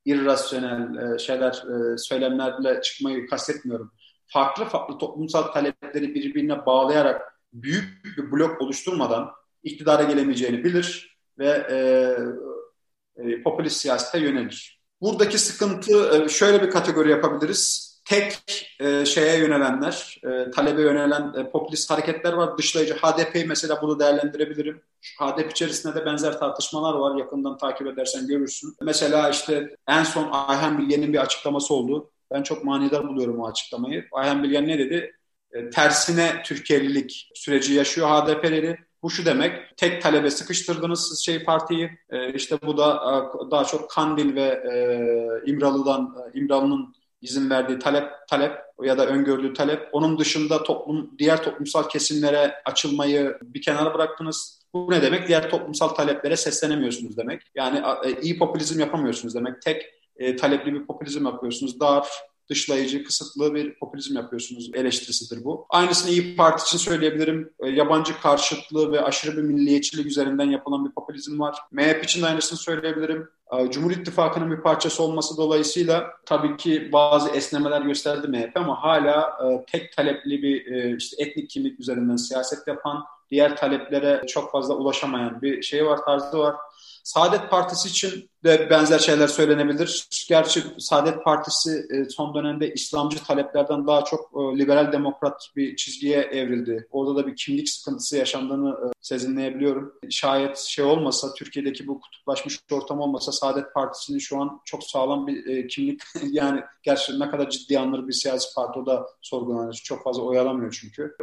irrasyonel 0.05 1.13
e, 1.13 1.19
şeyler 1.19 1.51
e, 1.51 1.97
söylemlerle 1.97 2.81
çıkmayı 2.81 3.27
kastetmiyorum. 3.27 3.91
Farklı 4.27 4.65
farklı 4.65 4.97
toplumsal 4.97 5.43
talepleri 5.43 6.15
birbirine 6.15 6.65
bağlayarak 6.65 7.21
büyük 7.53 8.05
bir 8.05 8.31
blok 8.31 8.61
oluşturmadan 8.61 9.31
iktidara 9.63 10.03
gelemeyeceğini 10.03 10.63
bilir 10.63 11.17
ve 11.39 11.67
e, 11.69 11.77
e, 13.23 13.43
popülist 13.43 13.81
siyasete 13.81 14.19
yönelir. 14.19 14.79
Buradaki 15.01 15.37
sıkıntı 15.37 16.15
e, 16.15 16.29
şöyle 16.29 16.61
bir 16.61 16.69
kategori 16.69 17.09
yapabiliriz 17.11 17.88
tek 18.09 18.33
e, 18.79 19.05
şeye 19.05 19.37
yönelenler, 19.39 20.21
e, 20.23 20.51
talebe 20.51 20.81
yönelen 20.81 21.33
e, 21.37 21.49
popülist 21.49 21.91
hareketler 21.91 22.33
var. 22.33 22.57
Dışlayıcı 22.57 22.93
HDP'yi 22.93 23.45
mesela 23.45 23.81
bunu 23.81 23.99
değerlendirebilirim. 23.99 24.81
Şu 25.01 25.25
HDP 25.25 25.51
içerisinde 25.51 25.95
de 25.95 26.05
benzer 26.05 26.39
tartışmalar 26.39 26.93
var. 26.93 27.15
Yakından 27.19 27.57
takip 27.57 27.87
edersen 27.87 28.27
görürsün. 28.27 28.75
Mesela 28.81 29.29
işte 29.29 29.75
en 29.87 30.03
son 30.03 30.29
Ayhan 30.31 30.77
Bilge'nin 30.77 31.13
bir 31.13 31.17
açıklaması 31.17 31.73
oldu. 31.73 32.11
Ben 32.31 32.43
çok 32.43 32.63
manidar 32.63 33.07
buluyorum 33.07 33.39
o 33.39 33.47
açıklamayı. 33.47 34.05
Ayhan 34.11 34.43
Bilgen 34.43 34.67
ne 34.67 34.79
dedi? 34.79 35.15
E, 35.51 35.69
tersine 35.69 36.41
Türkiye'lilik 36.45 37.29
süreci 37.33 37.73
yaşıyor 37.73 38.09
HDP'leri. 38.09 38.77
Bu 39.03 39.09
şu 39.09 39.25
demek, 39.25 39.77
tek 39.77 40.01
talebe 40.01 40.29
sıkıştırdınız 40.29 41.07
siz 41.09 41.25
şey 41.25 41.43
partiyi. 41.43 41.89
E, 42.09 42.33
işte 42.33 42.57
bu 42.65 42.77
da 42.77 42.93
e, 42.95 43.51
daha 43.51 43.65
çok 43.65 43.89
Kandil 43.89 44.35
ve 44.35 44.41
e, 44.41 45.51
İmralı'dan, 45.51 46.15
e, 46.33 46.39
İmralı'nın 46.39 46.98
izin 47.21 47.49
verdiği 47.49 47.79
talep 47.79 48.09
talep 48.29 48.51
ya 48.83 48.97
da 48.97 49.07
öngördüğü 49.07 49.53
talep. 49.53 49.89
Onun 49.91 50.19
dışında 50.19 50.63
toplum 50.63 51.11
diğer 51.19 51.43
toplumsal 51.43 51.89
kesimlere 51.89 52.55
açılmayı 52.65 53.37
bir 53.41 53.61
kenara 53.61 53.93
bıraktınız. 53.93 54.59
Bu 54.73 54.91
ne 54.91 55.01
demek? 55.01 55.27
Diğer 55.27 55.49
toplumsal 55.49 55.87
taleplere 55.87 56.37
seslenemiyorsunuz 56.37 57.17
demek. 57.17 57.41
Yani 57.55 57.81
e, 58.05 58.21
iyi 58.21 58.39
popülizm 58.39 58.79
yapamıyorsunuz 58.79 59.35
demek. 59.35 59.61
Tek 59.61 59.85
e, 60.17 60.35
talepli 60.35 60.73
bir 60.73 60.85
popülizm 60.85 61.25
yapıyorsunuz. 61.25 61.79
Dar, 61.79 62.07
dışlayıcı, 62.49 63.03
kısıtlı 63.03 63.55
bir 63.55 63.79
popülizm 63.79 64.15
yapıyorsunuz 64.15 64.71
eleştirisidir 64.73 65.43
bu. 65.43 65.65
Aynısını 65.69 66.11
İyi 66.11 66.35
Parti 66.35 66.63
için 66.63 66.77
söyleyebilirim. 66.77 67.53
E, 67.59 67.69
yabancı 67.69 68.21
karşıtlığı 68.21 68.91
ve 68.91 69.01
aşırı 69.01 69.37
bir 69.37 69.41
milliyetçilik 69.41 70.05
üzerinden 70.05 70.49
yapılan 70.49 70.85
bir 70.85 70.91
popülizm 70.91 71.39
var. 71.39 71.57
MHP 71.71 72.03
için 72.03 72.21
de 72.21 72.25
aynısını 72.25 72.59
söyleyebilirim. 72.59 73.29
E, 73.57 73.71
Cumhur 73.71 73.91
İttifakı'nın 73.91 74.51
bir 74.51 74.61
parçası 74.61 75.03
olması 75.03 75.37
dolayısıyla 75.37 76.09
tabii 76.25 76.57
ki 76.57 76.89
bazı 76.93 77.29
esnemeler 77.29 77.81
gösterdi 77.81 78.27
MHP 78.27 78.57
ama 78.57 78.83
hala 78.83 79.21
e, 79.21 79.65
tek 79.71 79.95
talepli 79.95 80.43
bir 80.43 80.65
işte 80.97 81.23
etnik 81.23 81.49
kimlik 81.49 81.79
üzerinden 81.79 82.15
siyaset 82.15 82.67
yapan, 82.67 83.05
diğer 83.31 83.57
taleplere 83.57 84.21
çok 84.27 84.51
fazla 84.51 84.73
ulaşamayan 84.73 85.41
bir 85.41 85.61
şey 85.61 85.85
var, 85.85 85.99
tarzı 86.05 86.37
var. 86.37 86.55
Saadet 87.03 87.49
Partisi 87.49 87.89
için 87.89 88.29
de 88.43 88.69
benzer 88.69 88.99
şeyler 88.99 89.27
söylenebilir. 89.27 90.07
Gerçi 90.29 90.63
Saadet 90.77 91.23
Partisi 91.23 91.87
e, 91.89 92.09
son 92.09 92.35
dönemde 92.35 92.73
İslamcı 92.73 93.23
taleplerden 93.23 93.87
daha 93.87 94.03
çok 94.03 94.19
e, 94.19 94.59
liberal 94.59 94.91
demokrat 94.91 95.47
bir 95.55 95.75
çizgiye 95.75 96.17
evrildi. 96.17 96.87
Orada 96.91 97.15
da 97.15 97.27
bir 97.27 97.35
kimlik 97.35 97.69
sıkıntısı 97.69 98.17
yaşandığını 98.17 98.69
e, 98.69 98.85
sezinleyebiliyorum. 99.01 99.93
Şayet 100.09 100.57
şey 100.57 100.85
olmasa, 100.85 101.33
Türkiye'deki 101.33 101.87
bu 101.87 101.99
kutuplaşmış 101.99 102.59
ortam 102.71 102.99
olmasa 102.99 103.31
Saadet 103.39 103.73
Partisi'nin 103.73 104.19
şu 104.19 104.41
an 104.41 104.61
çok 104.65 104.83
sağlam 104.83 105.27
bir 105.27 105.69
kimlik 105.69 106.01
yani 106.31 106.61
gerçi 106.83 107.19
ne 107.19 107.29
kadar 107.29 107.49
ciddi 107.49 107.79
anları 107.79 108.07
bir 108.07 108.13
siyasi 108.13 108.55
parti 108.55 108.79
o 108.79 108.85
da 108.85 109.07
sorgulanır. 109.21 109.81
Çok 109.83 110.03
fazla 110.03 110.21
oyalamıyor 110.21 110.77
çünkü. 110.81 111.15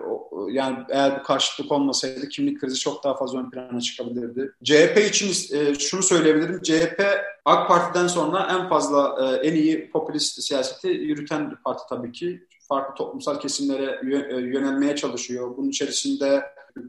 yani 0.50 0.78
eğer 0.88 1.20
bu 1.20 1.22
karşıtlık 1.22 1.72
olmasaydı 1.72 2.28
kimlik 2.28 2.60
krizi 2.60 2.78
çok 2.78 3.04
daha 3.04 3.16
fazla 3.16 3.38
ön 3.38 3.50
plana 3.50 3.80
çıkabilirdi. 3.80 4.52
CHP 4.64 4.98
için 4.98 5.32
şunu 5.78 6.02
söyleyebilirim. 6.02 6.62
CHP 6.62 7.02
AK 7.44 7.68
Parti'den 7.68 8.06
sonra 8.06 8.48
en 8.50 8.68
fazla 8.68 9.16
e, 9.20 9.48
en 9.48 9.54
iyi 9.54 9.90
popülist 9.90 10.42
siyaseti 10.42 10.88
yürüten 10.88 11.56
parti 11.64 11.82
tabii 11.88 12.12
ki. 12.12 12.46
Farklı 12.68 12.94
toplumsal 12.94 13.40
kesimlere 13.40 14.00
e, 14.02 14.40
yönelmeye 14.40 14.96
çalışıyor. 14.96 15.56
Bunun 15.56 15.68
içerisinde 15.68 16.42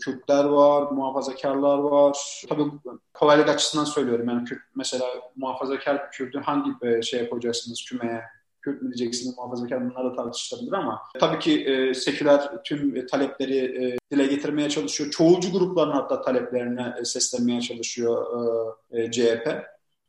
Kürtler 0.06 0.44
var, 0.44 0.92
muhafazakarlar 0.92 1.78
var. 1.78 2.18
Tabii 2.50 2.64
kolaylık 3.14 3.50
açısından 3.50 3.86
söylüyorum. 3.86 4.30
Yani 4.30 4.44
Kürt 4.44 4.62
mesela 4.76 5.06
muhafazakar 5.36 5.96
bir 5.96 6.12
Kürt'ü 6.12 6.40
hangi 6.40 6.72
e, 6.82 7.02
şeye 7.02 7.30
koyacaksınız 7.30 7.86
kümeye? 7.90 8.22
Kürt 8.62 8.82
mü 8.82 8.94
diyeceksiniz, 8.94 9.38
muhafazakar 9.38 9.90
bunlar 9.90 10.06
da 10.06 10.16
tartışılabilir 10.16 10.74
ama 10.74 11.02
tabii 11.20 11.40
ki 11.40 11.66
e, 11.66 11.94
seküler 11.94 12.64
tüm 12.64 13.08
talepleri 13.08 13.58
e, 13.58 13.98
dile 14.12 14.28
getirmeye 14.28 14.70
çalışıyor. 14.70 15.12
Çoğulcu 15.12 15.52
grupların 15.52 15.92
hatta 15.92 16.22
taleplerine 16.22 16.96
e, 17.02 17.06
seslenmeye 17.06 17.62
çalışıyor 17.62 18.26
e, 18.92 19.04
e, 19.04 19.12
CHP. 19.12 19.48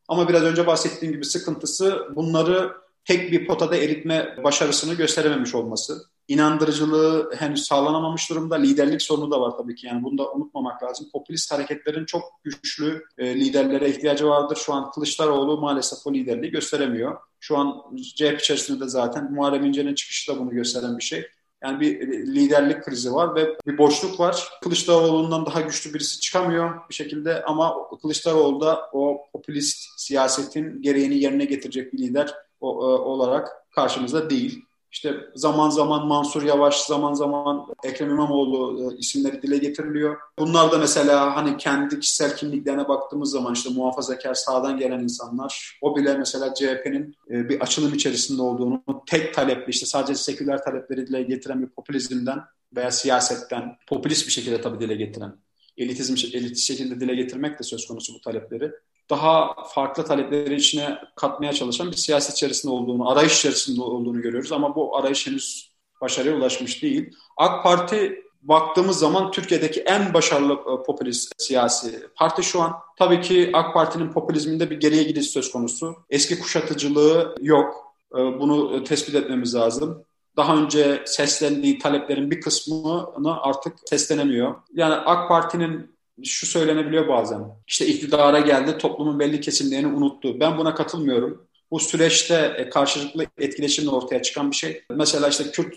Ama 0.09 0.29
biraz 0.29 0.43
önce 0.43 0.67
bahsettiğim 0.67 1.15
gibi 1.15 1.25
sıkıntısı 1.25 2.07
bunları 2.17 2.73
tek 3.05 3.33
bir 3.33 3.47
potada 3.47 3.77
eritme 3.77 4.37
başarısını 4.45 4.95
gösterememiş 4.95 5.55
olması. 5.55 6.03
İnandırıcılığı 6.29 7.31
henüz 7.37 7.63
sağlanamamış 7.63 8.31
durumda. 8.31 8.55
Liderlik 8.55 9.03
sorunu 9.03 9.31
da 9.31 9.41
var 9.41 9.53
tabii 9.59 9.75
ki. 9.75 9.87
Yani 9.87 10.03
bunu 10.05 10.19
da 10.19 10.33
unutmamak 10.33 10.83
lazım. 10.83 11.07
Popülist 11.13 11.53
hareketlerin 11.53 12.05
çok 12.05 12.23
güçlü 12.45 13.05
e, 13.19 13.35
liderlere 13.35 13.91
ihtiyacı 13.91 14.27
vardır. 14.27 14.57
Şu 14.57 14.75
an 14.75 14.91
Kılıçdaroğlu 14.91 15.61
maalesef 15.61 16.07
o 16.07 16.15
liderliği 16.15 16.51
gösteremiyor. 16.51 17.17
Şu 17.41 17.59
an 17.59 17.83
CHP 18.17 18.41
içerisinde 18.41 18.81
de 18.81 18.89
zaten 18.89 19.33
Muharrem 19.33 19.65
İnce'nin 19.65 19.95
çıkışı 19.95 20.33
da 20.33 20.39
bunu 20.39 20.51
gösteren 20.51 20.99
bir 20.99 21.03
şey. 21.03 21.27
Yani 21.63 21.81
bir 21.81 22.09
liderlik 22.27 22.85
krizi 22.85 23.13
var 23.13 23.35
ve 23.35 23.57
bir 23.67 23.79
boşluk 23.79 24.21
var. 24.21 24.49
Kılıçdaroğlu'ndan 24.63 25.47
daha 25.47 25.61
güçlü 25.61 25.95
birisi 25.95 26.21
çıkamıyor 26.21 26.89
bir 26.89 26.95
şekilde 26.95 27.45
ama 27.45 27.77
Kılıçdaroğlu 28.03 28.61
da 28.61 28.91
o 28.93 29.27
popülist 29.33 30.01
siyasetin 30.01 30.83
gereğini 30.83 31.19
yerine 31.19 31.45
getirecek 31.45 31.93
bir 31.93 31.99
lider 31.99 32.35
olarak 32.61 33.49
karşımızda 33.75 34.31
değil. 34.31 34.65
İşte 34.93 35.15
zaman 35.35 35.71
zaman 35.71 36.07
Mansur 36.07 36.43
Yavaş, 36.43 36.81
zaman 36.81 37.13
zaman 37.13 37.67
Ekrem 37.85 38.11
İmamoğlu 38.11 38.83
e, 38.93 38.97
isimleri 38.97 39.43
dile 39.43 39.59
getiriliyor. 39.59 40.17
Bunlar 40.39 40.73
da 40.73 40.79
mesela 40.79 41.37
hani 41.37 41.57
kendi 41.57 42.01
kişisel 42.01 42.37
kimliklerine 42.37 42.89
baktığımız 42.89 43.31
zaman 43.31 43.55
işte 43.55 43.71
muhafazakar 43.71 44.35
sağdan 44.35 44.79
gelen 44.79 45.01
insanlar, 45.01 45.79
o 45.83 45.97
bile 45.97 46.17
mesela 46.17 46.55
CHP'nin 46.55 47.15
e, 47.31 47.49
bir 47.49 47.61
açılım 47.61 47.95
içerisinde 47.95 48.43
olduğunu, 48.43 48.83
tek 49.07 49.35
talepli 49.35 49.71
işte 49.71 49.87
sadece 49.87 50.15
seküler 50.15 50.65
talepleri 50.65 51.07
dile 51.07 51.23
getiren 51.23 51.63
bir 51.63 51.69
popülizmden 51.69 52.41
veya 52.77 52.91
siyasetten 52.91 53.77
popülist 53.87 54.27
bir 54.27 54.33
şekilde 54.33 54.61
tabii 54.61 54.81
dile 54.81 54.95
getiren, 54.95 55.33
elitizm 55.77 56.37
elitist 56.37 56.67
şekilde 56.67 57.01
dile 57.01 57.15
getirmek 57.15 57.59
de 57.59 57.63
söz 57.63 57.87
konusu 57.87 58.15
bu 58.15 58.21
talepleri 58.21 58.73
daha 59.11 59.55
farklı 59.75 60.05
talepleri 60.05 60.55
içine 60.55 60.99
katmaya 61.17 61.53
çalışan 61.53 61.91
bir 61.91 61.97
siyaset 61.97 62.37
içerisinde 62.37 62.73
olduğunu, 62.73 63.11
arayış 63.11 63.39
içerisinde 63.39 63.83
olduğunu 63.83 64.23
görüyoruz. 64.23 64.53
Ama 64.53 64.75
bu 64.75 64.97
arayış 64.97 65.27
henüz 65.27 65.73
başarıya 66.01 66.37
ulaşmış 66.37 66.83
değil. 66.83 67.17
AK 67.37 67.63
Parti 67.63 68.25
baktığımız 68.43 68.99
zaman 68.99 69.31
Türkiye'deki 69.31 69.81
en 69.81 70.15
başarılı 70.15 70.53
e, 70.53 70.83
popülist 70.87 71.33
siyasi 71.39 72.09
parti 72.17 72.43
şu 72.43 72.63
an. 72.63 72.73
Tabii 72.99 73.21
ki 73.21 73.51
AK 73.53 73.75
Parti'nin 73.75 74.13
popülizminde 74.13 74.71
bir 74.71 74.81
geriye 74.81 75.03
gidiş 75.03 75.31
söz 75.31 75.53
konusu. 75.53 75.97
Eski 76.11 76.41
kuşatıcılığı 76.41 77.35
yok. 77.41 77.95
E, 78.15 78.17
bunu 78.17 78.85
tespit 78.85 79.15
etmemiz 79.15 79.55
lazım. 79.55 80.05
Daha 80.37 80.57
önce 80.57 81.03
seslendiği 81.07 81.79
taleplerin 81.79 82.31
bir 82.31 82.41
kısmını 82.41 83.43
artık 83.43 83.75
seslenemiyor. 83.85 84.55
Yani 84.73 84.95
AK 84.95 85.29
Parti'nin 85.29 85.98
şu 86.25 86.47
söylenebiliyor 86.47 87.09
bazen. 87.09 87.41
İşte 87.67 87.87
iktidara 87.87 88.41
geldi, 88.41 88.79
toplumun 88.79 89.19
belli 89.19 89.41
kesimlerini 89.41 89.87
unuttu. 89.87 90.41
Ben 90.41 90.59
buna 90.59 90.75
katılmıyorum. 90.75 91.49
Bu 91.71 91.79
süreçte 91.79 92.55
e, 92.59 92.71
karşılıklı 92.71 93.27
etkileşimle 93.39 93.91
ortaya 93.91 94.23
çıkan 94.23 94.51
bir 94.51 94.57
şey. 94.57 94.83
Mesela 94.91 95.29
işte 95.29 95.45
Kürt, 95.45 95.75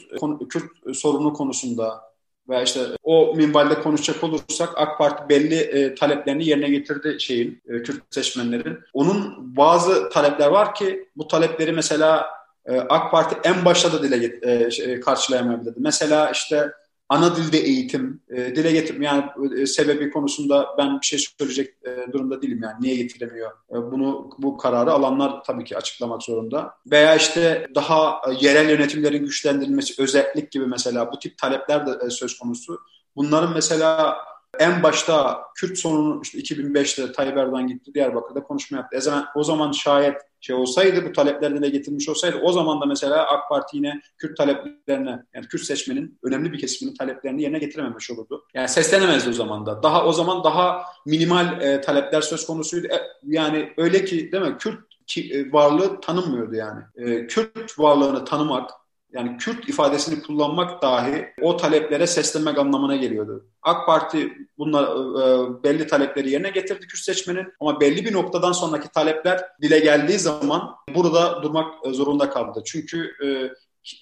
Kürt 0.50 0.96
sorunu 0.96 1.34
konusunda 1.34 2.02
veya 2.50 2.64
işte 2.64 2.80
o 3.04 3.36
minvalde 3.36 3.82
konuşacak 3.82 4.24
olursak 4.24 4.70
AK 4.76 4.98
Parti 4.98 5.30
belli 5.30 5.56
e, 5.56 5.96
taleplerini 5.96 6.46
yerine 6.46 6.70
getirdi 6.70 7.18
şeyin, 7.20 7.62
e, 7.70 7.84
Kürt 7.84 8.04
seçmenlerin. 8.10 8.80
Onun 8.94 9.36
bazı 9.58 10.10
talepler 10.10 10.48
var 10.48 10.76
ki 10.76 11.10
bu 11.16 11.28
talepleri 11.28 11.72
mesela 11.72 12.26
e, 12.66 12.80
AK 12.80 13.12
Parti 13.12 13.50
en 13.50 13.66
başta 13.66 13.94
da 13.94 14.04
dile 14.04 14.40
e, 14.42 14.72
şey, 14.72 15.00
karşılayamayabilirdi. 15.00 15.80
Mesela 15.80 16.32
işte 16.32 16.72
ana 17.12 17.36
dilde 17.36 17.58
eğitim, 17.58 18.22
e, 18.30 18.56
dile 18.56 18.72
getirme 18.72 19.06
yani 19.06 19.24
e, 19.62 19.66
sebebi 19.66 20.12
konusunda 20.12 20.68
ben 20.78 21.02
bir 21.02 21.06
şey 21.06 21.20
söyleyecek 21.20 21.74
e, 21.86 22.14
durumda 22.14 22.42
değilim 22.42 22.60
yani 22.64 22.76
niye 22.82 22.96
getiremiyor. 22.96 23.52
E, 23.52 23.74
bunu 23.74 24.30
bu 24.38 24.58
kararı 24.58 24.92
alanlar 24.92 25.44
tabii 25.44 25.64
ki 25.64 25.78
açıklamak 25.78 26.24
zorunda. 26.24 26.74
Veya 26.92 27.16
işte 27.16 27.68
daha 27.76 28.22
e, 28.30 28.46
yerel 28.46 28.70
yönetimlerin 28.70 29.26
güçlendirilmesi, 29.26 30.02
özellik 30.02 30.52
gibi 30.52 30.66
mesela 30.66 31.12
bu 31.12 31.20
tip 31.20 31.38
talepler 31.38 31.88
de 31.88 32.06
e, 32.06 32.10
söz 32.10 32.38
konusu. 32.40 32.80
Bunların 33.16 33.54
mesela 33.54 34.18
en 34.60 34.84
başta 34.84 35.42
Kürt 35.56 35.78
sorunu 35.78 36.22
işte 36.24 36.40
2005'te 36.40 37.12
Tayyip 37.12 37.38
Erdoğan 37.38 37.68
gitti 37.68 37.94
Diyarbakır'da 37.94 38.44
konuşma 38.44 38.78
yaptı. 38.78 39.02
Zaman, 39.02 39.26
o 39.36 39.44
zaman 39.44 39.72
şayet 39.72 40.16
şey 40.42 40.56
olsaydı 40.56 41.06
bu 41.06 41.12
talepler 41.12 41.56
dile 41.56 41.70
getirmiş 41.70 42.10
olsaydı 42.10 42.38
o 42.42 42.52
zaman 42.52 42.82
da 42.82 42.86
mesela 42.86 43.28
AK 43.28 43.50
Parti 43.50 43.78
yine 43.78 44.02
Kürt 44.18 44.38
taleplerine 44.38 45.24
yani 45.34 45.48
Kürt 45.48 45.62
seçmenin 45.62 46.20
önemli 46.24 46.54
bir 46.54 46.60
kesiminin 46.60 46.96
taleplerini 46.96 47.42
yerine 47.42 47.60
getirememiş 47.60 48.12
olurdu. 48.12 48.46
Yani 48.54 48.70
seslenemezdi 48.70 49.30
o 49.30 49.34
zaman 49.34 49.66
da. 49.66 49.84
Daha 49.84 50.06
o 50.06 50.12
zaman 50.14 50.44
daha 50.44 50.84
minimal 51.06 51.62
e, 51.62 51.82
talepler 51.82 52.22
söz 52.22 52.46
konusuydu. 52.46 52.88
E, 52.88 53.02
yani 53.24 53.74
öyle 53.78 54.06
ki 54.06 54.32
değil 54.32 54.44
mi? 54.44 54.58
Kürt 54.60 54.80
ki, 55.08 55.32
e, 55.34 55.52
varlığı 55.52 56.02
tanınmıyordu 56.02 56.56
yani. 56.56 56.82
E, 56.96 57.28
Kürt 57.28 57.80
varlığını 57.80 58.26
tanımak, 58.26 58.72
yani 59.14 59.38
Kürt 59.38 59.70
ifadesini 59.70 60.22
kullanmak 60.24 60.82
dahi 60.82 61.28
o 61.42 61.58
taleplere 61.58 62.08
seslenmek 62.08 62.58
anlamına 62.58 62.96
geliyordu. 62.96 63.46
AK 63.62 63.86
Parti 63.86 64.34
bunlar 64.58 64.84
e, 64.84 65.64
belli 65.64 65.88
talepleri 65.88 66.30
yerine 66.30 66.50
getirdi 66.50 66.88
Kürt 66.88 67.02
seçmenin 67.02 67.48
ama 67.60 67.80
belli 67.80 68.06
bir 68.06 68.14
noktadan 68.14 68.52
sonraki 68.52 68.90
talepler 68.90 69.42
dile 69.62 69.80
geldiği 69.80 70.20
zaman 70.20 70.76
burada 70.96 71.44
durmak 71.44 71.74
zorunda 71.86 72.30
kaldı. 72.30 72.64
Çünkü 72.66 73.12
e, 73.24 73.28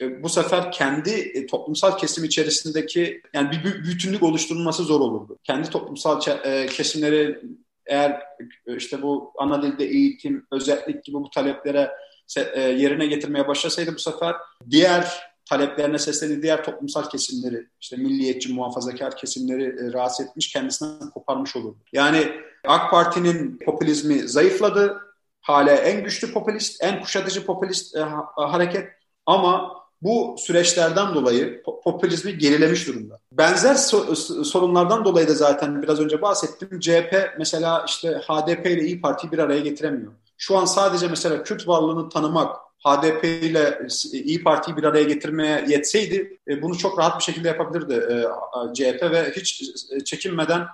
e 0.02 0.24
bu 0.24 0.30
sefer 0.30 0.72
kendi 0.72 1.10
e, 1.10 1.46
toplumsal 1.48 1.98
kesim 1.98 2.24
içerisindeki 2.24 3.22
yani 3.34 3.52
bir 3.52 3.64
bütünlük 3.64 4.24
oluşturulması 4.24 4.84
zor 4.84 5.00
olurdu. 5.00 5.38
Kendi 5.44 5.70
toplumsal 5.70 6.22
e, 6.44 6.66
kesimleri 6.66 7.40
eğer 7.86 8.22
işte 8.68 9.02
bu 9.02 9.34
ana 9.38 9.62
dilde 9.62 9.86
eğitim, 9.86 10.48
özellik 10.52 11.04
gibi 11.04 11.18
bu 11.18 11.30
taleplere 11.30 11.80
e, 11.80 12.09
yerine 12.56 13.06
getirmeye 13.06 13.48
başlasaydı 13.48 13.96
bu 13.96 14.00
sefer 14.00 14.36
diğer 14.70 15.30
taleplerine 15.50 16.00
seslendiği 16.00 16.42
diğer 16.42 16.64
toplumsal 16.64 17.10
kesimleri, 17.10 17.68
işte 17.82 17.98
milliyetçi, 17.98 18.54
muhafazakar 18.54 19.18
kesimleri 19.18 19.64
e, 19.64 19.94
rahatsız 19.94 20.26
etmiş, 20.26 20.54
kendisinden 20.54 21.10
koparmış 21.10 21.56
olurdu. 21.56 21.78
Yani 21.94 22.32
AK 22.68 22.92
Parti'nin 22.92 23.60
popülizmi 23.66 24.30
zayıfladı. 24.30 25.02
Hala 25.42 25.72
en 25.72 26.04
güçlü 26.04 26.34
popülist, 26.34 26.84
en 26.84 27.02
kuşatıcı 27.02 27.46
popülist 27.46 27.96
e, 27.96 28.00
hareket 28.36 28.90
ama 29.26 29.80
bu 30.02 30.36
süreçlerden 30.40 31.16
dolayı 31.16 31.64
popülizmi 31.84 32.38
gerilemiş 32.38 32.88
durumda. 32.88 33.20
Benzer 33.32 33.76
so- 33.76 34.44
sorunlardan 34.44 35.06
dolayı 35.06 35.28
da 35.28 35.34
zaten 35.34 35.84
biraz 35.84 36.00
önce 36.00 36.22
bahsettim. 36.22 36.80
CHP 36.80 37.36
mesela 37.38 37.86
işte 37.88 38.22
HDP 38.28 38.66
ile 38.66 38.86
İyi 38.86 39.02
Parti'yi 39.02 39.32
bir 39.32 39.40
araya 39.40 39.60
getiremiyor. 39.60 40.12
Şu 40.42 40.58
an 40.58 40.66
sadece 40.66 41.08
mesela 41.08 41.44
Kürt 41.44 41.68
varlığını 41.68 42.10
tanımak, 42.10 42.58
HDP 42.86 43.24
ile 43.24 43.88
İyi 44.14 44.44
Parti'yi 44.44 44.78
bir 44.78 44.84
araya 44.84 45.04
getirmeye 45.04 45.66
yetseydi 45.68 46.40
e, 46.48 46.62
bunu 46.62 46.78
çok 46.78 47.00
rahat 47.00 47.20
bir 47.20 47.24
şekilde 47.24 47.48
yapabilirdi 47.48 47.94
e, 47.94 48.26
CHP 48.74 49.02
ve 49.02 49.32
hiç 49.36 49.64
e, 49.92 50.04
çekinmeden 50.04 50.68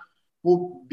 bu 0.44 0.84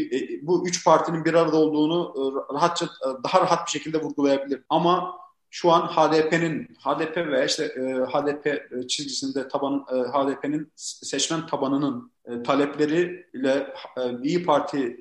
bu 0.43 0.69
üç 0.69 0.85
partinin 0.85 1.25
bir 1.25 1.35
arada 1.35 1.57
olduğunu 1.57 2.15
rahatça 2.55 2.89
daha 3.25 3.41
rahat 3.41 3.67
bir 3.67 3.71
şekilde 3.71 4.01
vurgulayabilir. 4.01 4.63
Ama 4.69 5.15
şu 5.51 5.73
an 5.73 5.87
HDP'nin 5.87 6.65
HDP 6.65 7.17
ve 7.17 7.47
işte 7.47 7.69
HDP 8.13 8.71
çizgisinde 8.89 9.49
taban 9.49 9.87
HDP'nin 9.89 10.73
seçmen 10.77 11.47
tabanının 11.47 12.12
talepleri 12.45 13.27
ile 13.35 13.75
İyi 14.23 14.45
Parti 14.45 14.97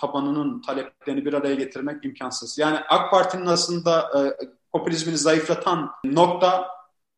tabanının 0.00 0.60
taleplerini 0.60 1.24
bir 1.24 1.32
araya 1.32 1.54
getirmek 1.54 2.04
imkansız. 2.04 2.58
Yani 2.58 2.78
AK 2.88 3.10
Parti'nin 3.10 3.46
aslında 3.46 4.10
popülizmini 4.72 5.18
zayıflatan 5.18 5.90
nokta 6.04 6.68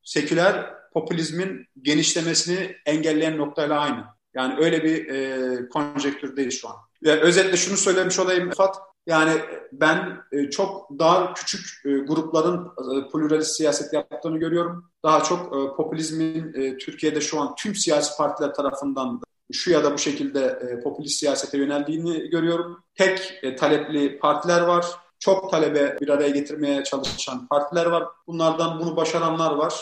seküler 0.03 0.75
popülizmin 0.93 1.67
genişlemesini 1.83 2.77
engelleyen 2.87 3.39
noktayla 3.39 3.81
aynı. 3.81 4.05
Yani 4.35 4.55
öyle 4.59 4.85
bir 4.85 5.09
e, 5.09 5.69
konjektürdeyiz 5.69 6.61
şu 6.61 6.69
an. 6.69 6.77
Ve 7.03 7.21
özetle 7.21 7.57
şunu 7.57 7.77
söylemiş 7.77 8.19
olayım 8.19 8.51
Fat. 8.51 8.77
Yani 9.07 9.33
ben 9.73 10.19
e, 10.33 10.51
çok 10.51 10.99
daha 10.99 11.35
küçük 11.35 11.61
e, 11.85 11.89
grupların 11.99 12.67
e, 12.67 13.09
pluralist 13.09 13.57
siyaset 13.57 13.93
yaptığını 13.93 14.39
görüyorum. 14.39 14.91
Daha 15.05 15.23
çok 15.23 15.47
e, 15.47 15.77
popülizmin 15.77 16.55
e, 16.55 16.79
Türkiye'de 16.79 17.21
şu 17.21 17.41
an 17.41 17.55
tüm 17.55 17.75
siyasi 17.75 18.17
partiler 18.17 18.55
tarafından 18.55 19.21
şu 19.53 19.71
ya 19.71 19.85
da 19.85 19.93
bu 19.93 19.99
şekilde 19.99 20.45
e, 20.45 20.81
popülist 20.81 21.19
siyasete 21.19 21.59
yöneldiğini 21.59 22.31
görüyorum. 22.31 22.85
Tek 22.95 23.39
e, 23.43 23.57
talepli 23.57 24.19
partiler 24.19 24.61
var 24.61 24.85
çok 25.19 25.51
talebe 25.51 25.97
bir 26.01 26.09
araya 26.09 26.29
getirmeye 26.29 26.85
çalışan 26.85 27.49
partiler 27.49 27.87
var. 27.87 28.05
Bunlardan 28.27 28.81
bunu 28.81 28.97
başaranlar 28.97 29.53
var. 29.53 29.75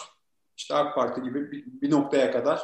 İşte 0.56 0.74
AK 0.74 0.94
Parti 0.94 1.22
gibi 1.22 1.52
bir, 1.52 1.64
bir 1.66 1.90
noktaya 1.90 2.30
kadar 2.30 2.60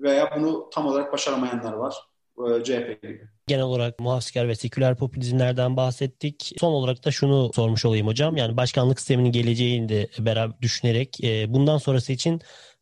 veya 0.00 0.30
bunu 0.36 0.70
tam 0.72 0.86
olarak 0.86 1.12
başaramayanlar 1.12 1.72
var. 1.72 1.94
E, 2.38 2.64
CHP 2.64 3.02
gibi. 3.02 3.28
Genel 3.46 3.64
olarak 3.64 4.00
muhafazakar 4.00 4.48
ve 4.48 4.54
seküler 4.54 4.96
popülizmlerden 4.96 5.76
bahsettik. 5.76 6.52
Son 6.60 6.72
olarak 6.72 7.04
da 7.04 7.10
şunu 7.10 7.50
sormuş 7.54 7.84
olayım 7.84 8.06
hocam. 8.06 8.36
Yani 8.36 8.56
başkanlık 8.56 8.98
sisteminin 8.98 9.32
geleceğini 9.32 9.88
de 9.88 10.08
beraber 10.18 10.60
düşünerek 10.62 11.24
e, 11.24 11.54
bundan 11.54 11.78
sonrası 11.78 12.12
için 12.12 12.40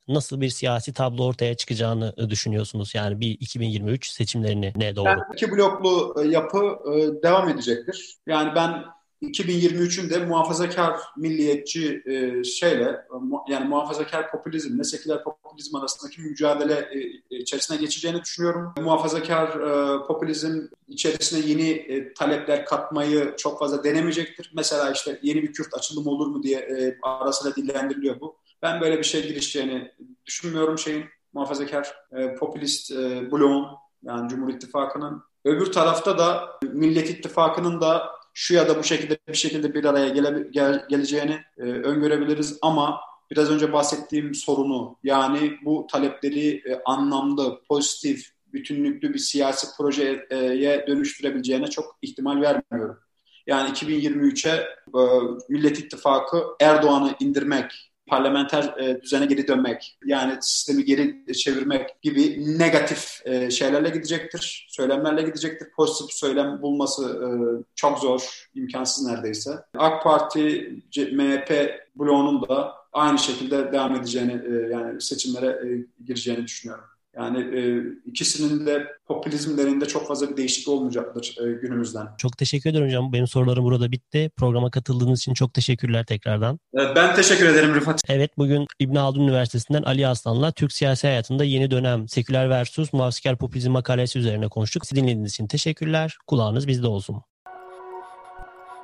nasıl 0.09 0.41
bir 0.41 0.49
siyasi 0.49 0.93
tablo 0.93 1.25
ortaya 1.25 1.55
çıkacağını 1.55 2.31
düşünüyorsunuz? 2.31 2.95
Yani 2.95 3.21
bir 3.21 3.31
2023 3.31 4.11
seçimlerini 4.11 4.73
ne 4.77 4.97
doğru? 4.97 5.09
Yani 5.09 5.23
iki 5.35 5.53
bloklu 5.53 6.15
e, 6.23 6.29
yapı 6.29 6.79
devam 7.23 7.49
edecektir. 7.49 8.17
Yani 8.27 8.55
ben 8.55 8.85
2023'ün 9.23 10.11
de 10.11 10.19
muhafazakar 10.19 11.01
milliyetçi 11.17 12.03
e, 12.07 12.45
şeyle 12.45 13.07
yani 13.49 13.69
muhafazakar 13.69 14.31
popülizmle 14.31 14.85
seküler 14.85 15.25
popülizm 15.25 15.77
arasındaki 15.77 16.21
mücadele 16.21 16.75
e, 16.75 16.99
e, 17.31 17.39
içerisine 17.39 17.77
geçeceğini 17.77 18.23
düşünüyorum. 18.23 18.75
Muhafazakar 18.81 19.49
e, 19.49 20.07
popülizm 20.07 20.63
içerisine 20.89 21.49
yeni 21.49 21.71
e, 21.71 22.15
talepler 22.15 22.65
katmayı 22.65 23.35
çok 23.37 23.59
fazla 23.59 23.85
denemeyecektir. 23.85 24.53
Mesela 24.57 24.91
işte 24.91 25.19
yeni 25.23 25.43
bir 25.43 25.53
Kürt 25.53 25.75
açılımı 25.75 26.11
olur 26.11 26.27
mu 26.27 26.43
diye 26.43 26.59
e, 26.59 26.99
arasıyla 27.03 27.57
dillendiriliyor 27.57 28.21
bu. 28.21 28.37
Ben 28.63 28.81
böyle 28.81 28.99
bir 28.99 29.05
şey 29.05 29.29
girişeceğini 29.29 29.93
düşünmüyorum 30.27 30.79
şeyin 30.79 31.05
muhafazakar 31.33 31.95
e, 32.13 32.35
popülist 32.35 32.91
e, 32.91 33.31
bloğun 33.33 33.67
yani 34.03 34.29
Cumhur 34.29 34.55
İttifakı'nın. 34.55 35.23
Öbür 35.45 35.73
tarafta 35.73 36.19
da 36.19 36.59
Millet 36.63 37.11
İttifakı'nın 37.11 37.81
da 37.81 38.11
şu 38.35 38.55
ya 38.55 38.69
da 38.69 38.79
bu 38.79 38.85
şekilde 38.85 39.19
bir 39.29 39.35
şekilde 39.35 39.75
bir 39.75 39.85
araya 39.85 40.09
gele, 40.09 40.49
gel, 40.51 40.87
geleceğini 40.89 41.41
e, 41.59 41.63
öngörebiliriz 41.63 42.59
ama 42.63 43.01
biraz 43.31 43.51
önce 43.51 43.73
bahsettiğim 43.73 44.35
sorunu 44.35 44.97
yani 45.05 45.59
bu 45.65 45.87
talepleri 45.91 46.49
e, 46.49 46.83
anlamlı, 46.85 47.61
pozitif, 47.69 48.31
bütünlüklü 48.53 49.15
bir 49.15 49.19
siyasi 49.19 49.67
projeye 49.77 50.87
dönüştürebileceğine 50.87 51.67
çok 51.67 51.99
ihtimal 52.03 52.41
vermiyorum. 52.41 52.99
Yani 53.47 53.71
2023'e 53.71 54.53
e, 54.53 55.01
Millet 55.49 55.79
İttifakı 55.79 56.45
Erdoğan'ı 56.61 57.15
indirmek, 57.21 57.93
parlamenter 58.07 58.75
e, 58.79 59.03
düzene 59.03 59.27
geri 59.27 59.49
dönmek, 59.49 59.99
yani 60.05 60.39
sistemi 60.41 60.85
geri 60.85 61.35
çevirmek 61.35 62.03
gibi 62.03 62.59
negatif 62.59 63.27
e, 63.27 63.51
şeylerle 63.51 63.89
gidecektir, 63.91 64.67
söylemlerle 64.71 65.23
gidecektir. 65.23 65.69
Pozitif 65.77 66.13
söylem 66.13 66.63
bulması 66.63 67.05
e, 67.05 67.29
çok 67.75 67.99
zor, 67.99 68.49
imkansız 68.55 69.07
neredeyse. 69.07 69.51
AK 69.79 70.03
Parti, 70.03 70.73
MHP 71.13 71.51
bloğunun 71.97 72.49
da 72.49 72.75
aynı 72.93 73.19
şekilde 73.19 73.73
devam 73.73 73.95
edeceğini, 73.95 74.43
yani 74.73 75.01
seçimlere 75.01 75.61
gireceğini 76.05 76.45
düşünüyorum. 76.45 76.85
Yani 77.17 77.39
e, 77.59 77.83
ikisinin 78.05 78.67
de 78.67 78.87
popülizmlerinde 79.07 79.87
çok 79.87 80.09
fazla 80.09 80.31
bir 80.31 80.37
değişiklik 80.37 80.69
olmayacaktır 80.69 81.37
e, 81.41 81.53
günümüzden. 81.53 82.07
Çok 82.19 82.39
teşekkür 82.39 82.71
ederim 82.71 82.87
hocam. 82.87 83.13
Benim 83.13 83.27
sorularım 83.27 83.65
burada 83.65 83.93
bitti. 83.93 84.31
Programa 84.37 84.71
katıldığınız 84.71 85.21
için 85.21 85.35
çok 85.35 85.55
teşekkürler 85.55 86.05
tekrardan. 86.05 86.59
Evet, 86.75 86.97
ben 86.97 87.15
teşekkür 87.15 87.47
ederim 87.47 87.75
Rıfat. 87.75 88.01
Evet 88.09 88.39
bugün 88.39 88.67
İbn 88.79 88.95
Haldun 88.95 89.21
Üniversitesi'nden 89.21 89.83
Ali 89.83 90.07
Aslan'la 90.07 90.53
Türk 90.53 90.73
siyasi 90.73 91.07
hayatında 91.07 91.45
yeni 91.45 91.71
dönem 91.71 92.09
seküler 92.09 92.51
versus 92.51 92.93
muhafazakar 92.93 93.39
popülizm 93.39 93.71
makalesi 93.71 94.19
üzerine 94.19 94.49
konuştuk. 94.49 94.87
Sizi 94.87 95.01
dinlediğiniz 95.01 95.33
için 95.33 95.47
teşekkürler. 95.47 96.17
Kulağınız 96.27 96.69
bizde 96.69 96.87
olsun. 96.87 97.17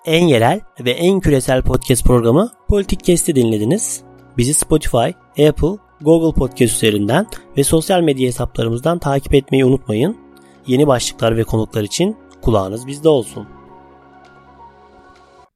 En 0.07 0.27
yerel 0.27 0.61
ve 0.81 0.91
en 0.91 1.21
küresel 1.21 1.63
podcast 1.63 2.05
programı 2.05 2.51
Politik 2.69 3.05
Kesti 3.05 3.35
dinlediniz. 3.35 4.03
Bizi 4.39 4.55
Spotify, 4.55 5.09
Apple, 5.49 5.77
Google 6.03 6.39
Podcast 6.39 6.75
üzerinden 6.75 7.27
ve 7.57 7.65
sosyal 7.65 8.01
medya 8.01 8.27
hesaplarımızdan 8.27 8.99
takip 8.99 9.35
etmeyi 9.35 9.65
unutmayın. 9.65 10.17
Yeni 10.67 10.87
başlıklar 10.87 11.37
ve 11.37 11.45
konuklar 11.45 11.83
için 11.83 12.17
kulağınız 12.43 12.87
bizde 12.87 13.09
olsun. 13.09 13.47